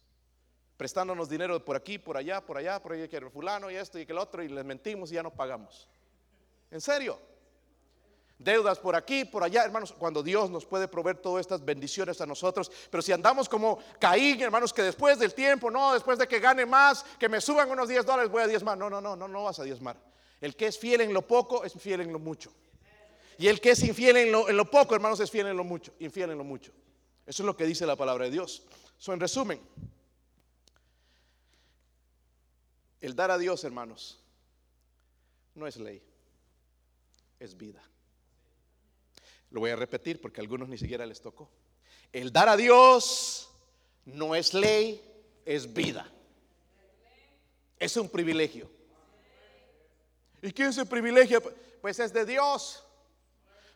[0.78, 3.98] Prestándonos dinero por aquí, por allá, por allá, por ahí que el fulano y esto
[3.98, 5.88] y que el otro y les mentimos y ya no pagamos.
[6.70, 7.18] ¿En serio?
[8.38, 12.26] deudas por aquí, por allá, hermanos, cuando Dios nos puede proveer todas estas bendiciones a
[12.26, 12.70] nosotros.
[12.90, 16.66] Pero si andamos como Caín, hermanos, que después del tiempo, no, después de que gane
[16.66, 18.76] más, que me suban unos 10 dólares, voy a diezmar.
[18.76, 19.96] No, no, no, no, no vas a diezmar.
[20.40, 22.52] El que es fiel en lo poco es fiel en lo mucho.
[23.38, 25.64] Y el que es infiel en lo, en lo poco, hermanos, es fiel en lo
[25.64, 26.72] mucho, infiel en lo mucho.
[27.26, 28.62] Eso es lo que dice la palabra de Dios.
[28.98, 29.60] So, en resumen,
[33.00, 34.20] el dar a Dios, hermanos,
[35.54, 36.02] no es ley,
[37.40, 37.82] es vida.
[39.50, 41.50] Lo voy a repetir porque a algunos ni siquiera les tocó.
[42.12, 43.50] El dar a Dios
[44.04, 45.02] no es ley,
[45.44, 46.10] es vida.
[47.78, 48.70] Es un privilegio.
[50.42, 51.42] ¿Y quién es el privilegio?
[51.80, 52.85] Pues es de Dios.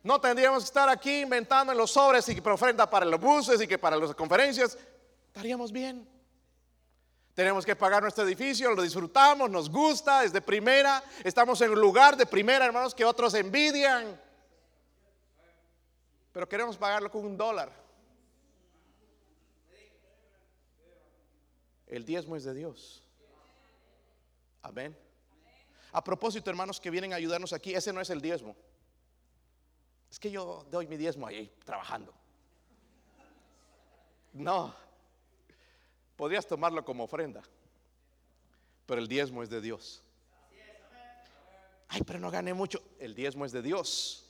[0.02, 3.60] No tendríamos que estar aquí inventando en los sobres y que ofrenda para los buses
[3.60, 4.78] y que para las conferencias.
[5.26, 6.08] Estaríamos bien.
[7.34, 11.02] Tenemos que pagar nuestro edificio, lo disfrutamos, nos gusta, es de primera.
[11.22, 14.20] Estamos en un lugar de primera, hermanos, que otros envidian.
[16.32, 17.70] Pero queremos pagarlo con un dólar.
[21.86, 23.02] El diezmo es de Dios.
[24.62, 24.96] Amén.
[25.92, 28.56] A propósito, hermanos que vienen a ayudarnos aquí, ese no es el diezmo.
[30.10, 32.12] Es que yo doy mi diezmo ahí trabajando.
[34.32, 34.74] No,
[36.16, 37.42] podrías tomarlo como ofrenda,
[38.86, 40.02] pero el diezmo es de Dios.
[41.88, 42.82] Ay, pero no gané mucho.
[42.98, 44.26] El diezmo es de Dios.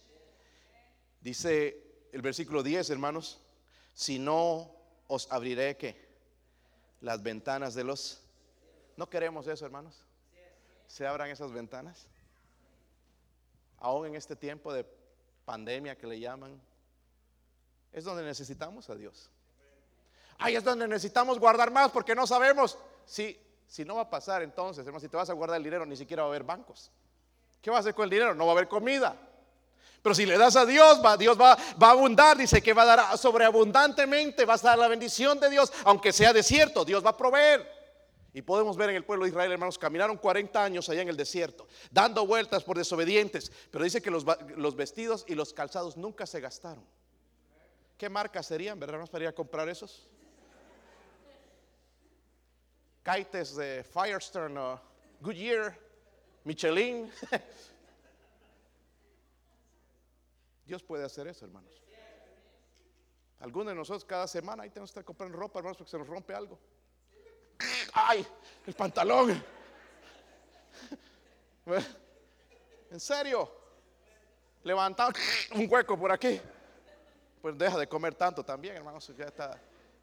[1.20, 3.40] Dice el versículo 10, hermanos,
[3.92, 4.74] si no
[5.08, 6.08] os abriré que
[7.00, 8.22] las ventanas de los...
[8.96, 10.02] No queremos eso, hermanos
[10.90, 12.04] se abran esas ventanas.
[13.78, 14.84] Aún en este tiempo de
[15.44, 16.60] pandemia que le llaman,
[17.92, 19.30] es donde necesitamos a Dios.
[20.38, 24.42] Ahí es donde necesitamos guardar más porque no sabemos si, si no va a pasar
[24.42, 26.90] entonces, hermano, si te vas a guardar el dinero, ni siquiera va a haber bancos.
[27.60, 28.34] ¿Qué va a hacer con el dinero?
[28.34, 29.16] No va a haber comida.
[30.02, 32.96] Pero si le das a Dios, va, Dios va, a abundar, dice que va a
[32.96, 37.16] dar sobreabundantemente, va a estar la bendición de Dios, aunque sea desierto, Dios va a
[37.16, 37.79] proveer.
[38.32, 41.16] Y podemos ver en el pueblo de Israel, hermanos, caminaron 40 años allá en el
[41.16, 43.50] desierto, dando vueltas por desobedientes.
[43.70, 44.24] Pero dice que los,
[44.76, 46.84] vestidos y los calzados nunca se gastaron.
[47.98, 50.06] ¿Qué marcas serían, verdad, hermanos, para ir a comprar esos?
[53.02, 54.78] Kites de Firestone
[55.20, 55.76] Goodyear,
[56.44, 57.10] Michelin.
[60.66, 61.82] Dios puede hacer eso, hermanos.
[63.40, 66.06] Algunos de nosotros cada semana ahí tenemos que estar comprando ropa, hermanos, porque se nos
[66.06, 66.58] rompe algo
[67.92, 68.26] ay,
[68.66, 69.42] el pantalón.
[72.90, 73.50] En serio,
[74.64, 75.12] levantar
[75.54, 76.40] un hueco por aquí.
[77.40, 79.10] Pues deja de comer tanto también, hermanos.
[79.16, 79.58] Ya está,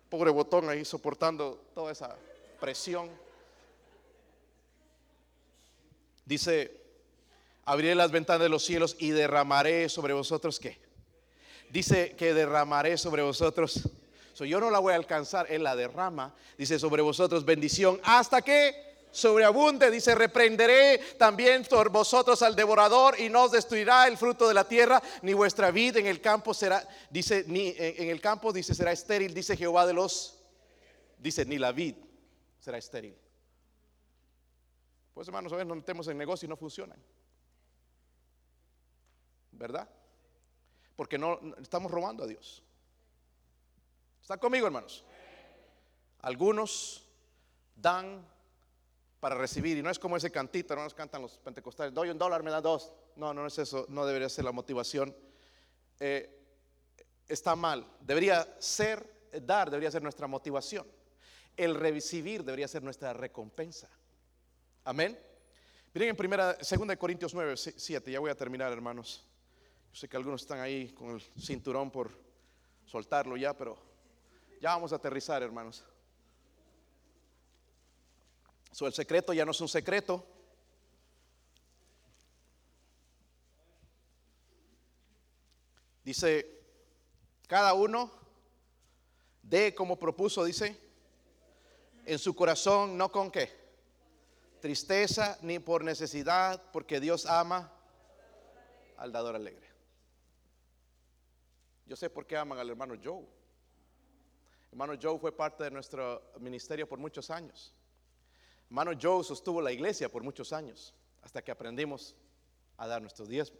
[0.09, 2.15] pobre botón ahí soportando toda esa
[2.59, 3.09] presión.
[6.25, 6.81] Dice,
[7.65, 10.77] abriré las ventanas de los cielos y derramaré sobre vosotros qué.
[11.69, 13.89] Dice que derramaré sobre vosotros
[14.45, 16.33] yo no la voy a alcanzar, Él la derrama.
[16.57, 19.89] Dice sobre vosotros bendición hasta que sobreabunde.
[19.89, 24.67] Dice, reprenderé también por vosotros al devorador y no os destruirá el fruto de la
[24.67, 28.91] tierra, ni vuestra vida en el campo será, dice, ni en el campo, dice, será
[28.91, 30.39] estéril, dice Jehová de los,
[31.17, 31.95] dice, ni la vid
[32.59, 33.15] será estéril.
[35.13, 37.01] Pues hermanos, a veces nos metemos en negocio y no funcionan.
[39.51, 39.89] ¿Verdad?
[40.95, 42.61] Porque no estamos robando a Dios.
[44.27, 45.05] ¿Están conmigo, hermanos?
[46.19, 47.01] Algunos
[47.73, 48.27] dan
[49.21, 52.43] para recibir, y no es como ese cantito, hermanos, cantan los pentecostales, doy un dólar,
[52.43, 52.91] me da dos.
[53.15, 55.15] No, no es eso, no debería ser la motivación.
[56.01, 56.43] Eh,
[57.25, 60.85] está mal, debería ser, dar debería ser nuestra motivación.
[61.55, 63.87] El recibir debería ser nuestra recompensa.
[64.83, 65.17] Amén.
[65.93, 69.25] Miren en primera, segunda de Corintios 9, 7, ya voy a terminar, hermanos.
[69.93, 72.11] Yo sé que algunos están ahí con el cinturón por
[72.85, 73.86] soltarlo ya, pero
[74.59, 75.83] ya vamos a aterrizar, hermanos.
[78.71, 80.25] So, el secreto ya no es un secreto.
[86.03, 86.61] Dice,
[87.47, 88.11] cada uno
[89.41, 90.79] de como propuso, dice,
[92.05, 93.49] en su corazón, no con qué,
[94.61, 97.71] tristeza ni por necesidad, porque Dios ama
[98.97, 99.67] al dador alegre.
[101.85, 103.36] Yo sé por qué aman al hermano Joe.
[104.77, 107.73] Hermano Joe fue parte de nuestro ministerio por muchos años.
[108.67, 112.15] Hermano Joe sostuvo la iglesia por muchos años, hasta que aprendimos
[112.77, 113.57] a dar nuestro diezmo.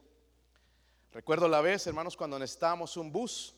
[1.12, 3.56] Recuerdo la vez, hermanos, cuando necesitábamos un bus,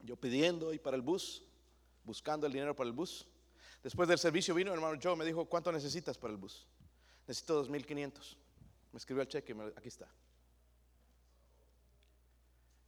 [0.00, 1.44] yo pidiendo y para el bus,
[2.04, 3.26] buscando el dinero para el bus.
[3.82, 6.66] Después del servicio vino hermano Joe, me dijo, ¿cuánto necesitas para el bus?
[7.26, 8.34] Necesito 2.500.
[8.92, 10.08] Me escribió el cheque, aquí está.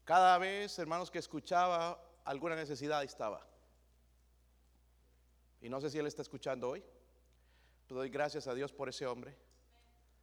[0.06, 3.46] Cada vez, hermanos, que escuchaba alguna necesidad, estaba.
[5.61, 6.84] Y no sé si Él está escuchando hoy,
[7.86, 9.34] pero doy gracias a Dios por ese hombre,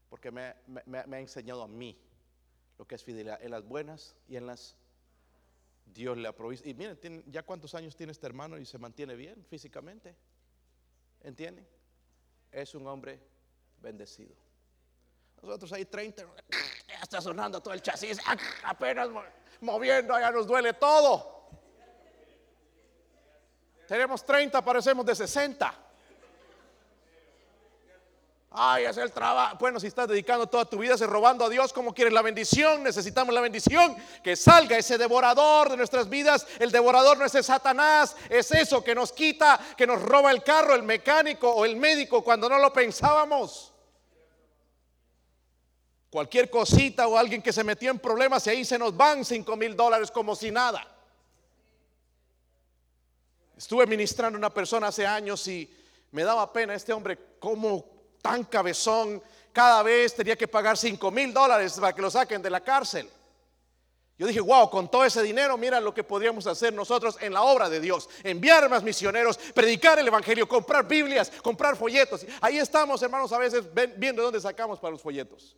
[0.09, 0.53] porque me,
[0.97, 1.99] ha enseñado a mí
[2.77, 4.77] lo que es fidelidad en las buenas y en las...
[5.85, 6.67] Dios le ha provisto.
[6.67, 10.15] Y miren, ya cuántos años tiene este hermano y se mantiene bien físicamente.
[11.21, 11.67] ¿Entienden?
[12.51, 13.19] Es un hombre
[13.81, 14.35] bendecido.
[15.41, 16.23] Nosotros ahí 30,
[16.87, 18.19] ya está sonando todo el chasis,
[18.63, 19.09] apenas
[19.61, 21.34] moviendo, ya nos duele todo.
[23.87, 25.85] Tenemos 30, parecemos de 60.
[28.57, 29.57] Ay, es el trabajo.
[29.59, 32.83] Bueno, si estás dedicando toda tu vida, se robando a Dios, como quieres la bendición?
[32.83, 33.97] Necesitamos la bendición.
[34.23, 36.47] Que salga ese devorador de nuestras vidas.
[36.57, 40.41] El devorador no es el Satanás, es eso que nos quita, que nos roba el
[40.41, 43.73] carro, el mecánico o el médico cuando no lo pensábamos.
[46.09, 49.53] Cualquier cosita o alguien que se metió en problemas y ahí se nos van 5
[49.57, 50.94] mil dólares como si nada.
[53.57, 55.69] Estuve ministrando a una persona hace años y
[56.11, 57.85] me daba pena este hombre como
[58.21, 59.21] tan cabezón,
[59.53, 63.09] cada vez tenía que pagar 5 mil dólares para que lo saquen de la cárcel.
[64.17, 67.41] Yo dije, wow, con todo ese dinero, mira lo que podríamos hacer nosotros en la
[67.41, 68.09] obra de Dios.
[68.23, 72.25] Enviar más misioneros, predicar el Evangelio, comprar Biblias, comprar folletos.
[72.39, 73.65] Ahí estamos, hermanos, a veces
[73.97, 75.55] viendo dónde sacamos para los folletos.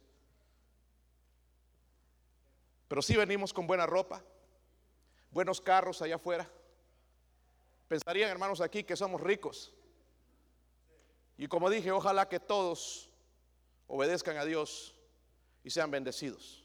[2.87, 4.23] Pero si venimos con buena ropa,
[5.31, 6.49] buenos carros allá afuera.
[7.87, 9.73] Pensarían, hermanos, aquí que somos ricos.
[11.37, 13.09] Y como dije, ojalá que todos
[13.87, 14.95] obedezcan a Dios
[15.63, 16.63] y sean bendecidos.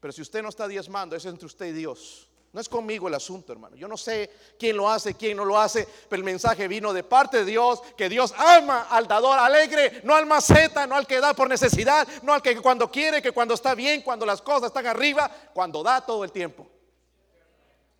[0.00, 2.28] Pero si usted no está diezmando, es entre usted y Dios.
[2.52, 3.76] No es conmigo el asunto, hermano.
[3.76, 7.04] Yo no sé quién lo hace, quién no lo hace, pero el mensaje vino de
[7.04, 11.20] parte de Dios, que Dios ama al dador alegre, no al maceta, no al que
[11.20, 14.68] da por necesidad, no al que cuando quiere, que cuando está bien, cuando las cosas
[14.68, 16.66] están arriba, cuando da todo el tiempo.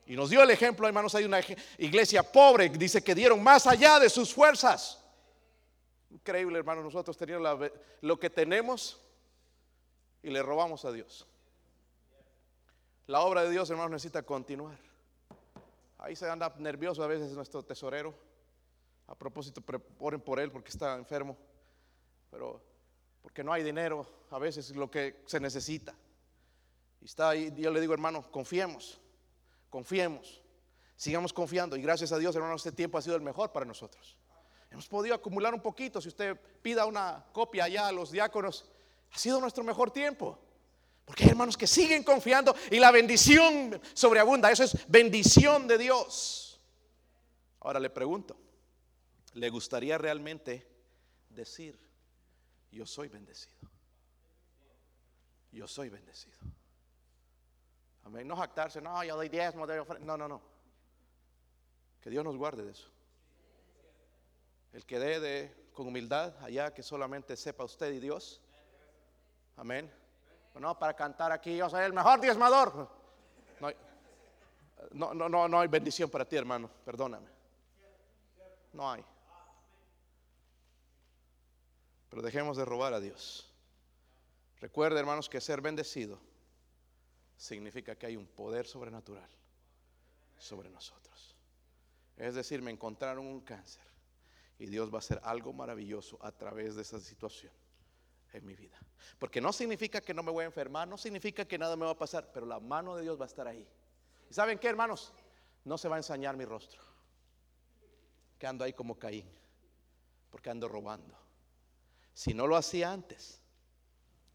[0.08, 1.38] Y nos dio el ejemplo, hermanos, hay una
[1.76, 5.04] iglesia pobre, dice que dieron más allá de sus fuerzas.
[6.10, 8.98] Increíble, hermano, nosotros teníamos lo que tenemos
[10.22, 11.26] y le robamos a Dios.
[13.06, 14.78] La obra de Dios, hermano, necesita continuar.
[15.98, 18.14] Ahí se anda nervioso a veces nuestro tesorero.
[19.08, 19.62] A propósito,
[19.98, 21.36] oren por él porque está enfermo.
[22.30, 22.62] Pero
[23.20, 25.94] porque no hay dinero, a veces lo que se necesita.
[27.02, 28.98] Y está ahí, yo le digo, hermano, confiemos,
[29.70, 30.42] confiemos,
[30.96, 31.76] sigamos confiando.
[31.76, 34.16] Y gracias a Dios, hermano, este tiempo ha sido el mejor para nosotros.
[34.70, 36.00] Hemos podido acumular un poquito.
[36.00, 38.66] Si usted pida una copia allá a los diáconos,
[39.12, 40.38] ha sido nuestro mejor tiempo.
[41.04, 44.50] Porque hay hermanos que siguen confiando y la bendición sobreabunda.
[44.50, 46.60] Eso es bendición de Dios.
[47.60, 48.36] Ahora le pregunto,
[49.32, 50.66] ¿le gustaría realmente
[51.30, 51.78] decir,
[52.70, 53.56] yo soy bendecido?
[55.50, 56.36] Yo soy bendecido.
[58.08, 58.26] Amén.
[58.26, 60.40] No jactarse, no, yo doy diezmo, no, no, no.
[62.00, 62.88] Que Dios nos guarde de eso.
[64.72, 68.40] El que dé de, con humildad allá, que solamente sepa usted y Dios.
[69.56, 69.92] Amén.
[70.54, 72.88] No, para cantar aquí, yo soy el mejor diezmador.
[74.92, 76.70] No, no, no, no hay bendición para ti, hermano.
[76.86, 77.28] Perdóname.
[78.72, 79.04] No hay.
[82.08, 83.52] Pero dejemos de robar a Dios.
[84.60, 86.18] Recuerde, hermanos, que ser bendecido
[87.38, 89.30] significa que hay un poder sobrenatural
[90.36, 91.36] sobre nosotros.
[92.16, 93.84] Es decir, me encontraron un cáncer
[94.58, 97.52] y Dios va a hacer algo maravilloso a través de esa situación
[98.32, 98.76] en mi vida.
[99.20, 101.92] Porque no significa que no me voy a enfermar, no significa que nada me va
[101.92, 103.66] a pasar, pero la mano de Dios va a estar ahí.
[104.28, 105.12] ¿Y saben qué, hermanos?
[105.64, 106.82] No se va a ensañar mi rostro.
[108.36, 109.30] Que ando ahí como Caín,
[110.30, 111.16] porque ando robando.
[112.14, 113.40] Si no lo hacía antes,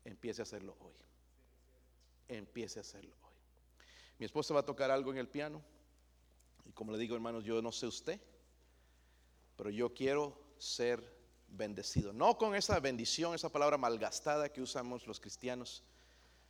[0.05, 1.02] empiece a hacerlo hoy.
[2.27, 3.33] Empiece a hacerlo hoy.
[4.19, 5.61] Mi esposa va a tocar algo en el piano.
[6.65, 8.19] Y como le digo, hermanos, yo no sé usted,
[9.57, 11.03] pero yo quiero ser
[11.49, 12.13] bendecido.
[12.13, 15.83] No con esa bendición, esa palabra malgastada que usamos los cristianos,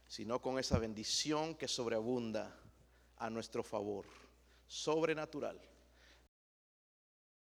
[0.07, 2.55] sino con esa bendición que sobreabunda
[3.17, 4.05] a nuestro favor,
[4.67, 5.59] sobrenatural.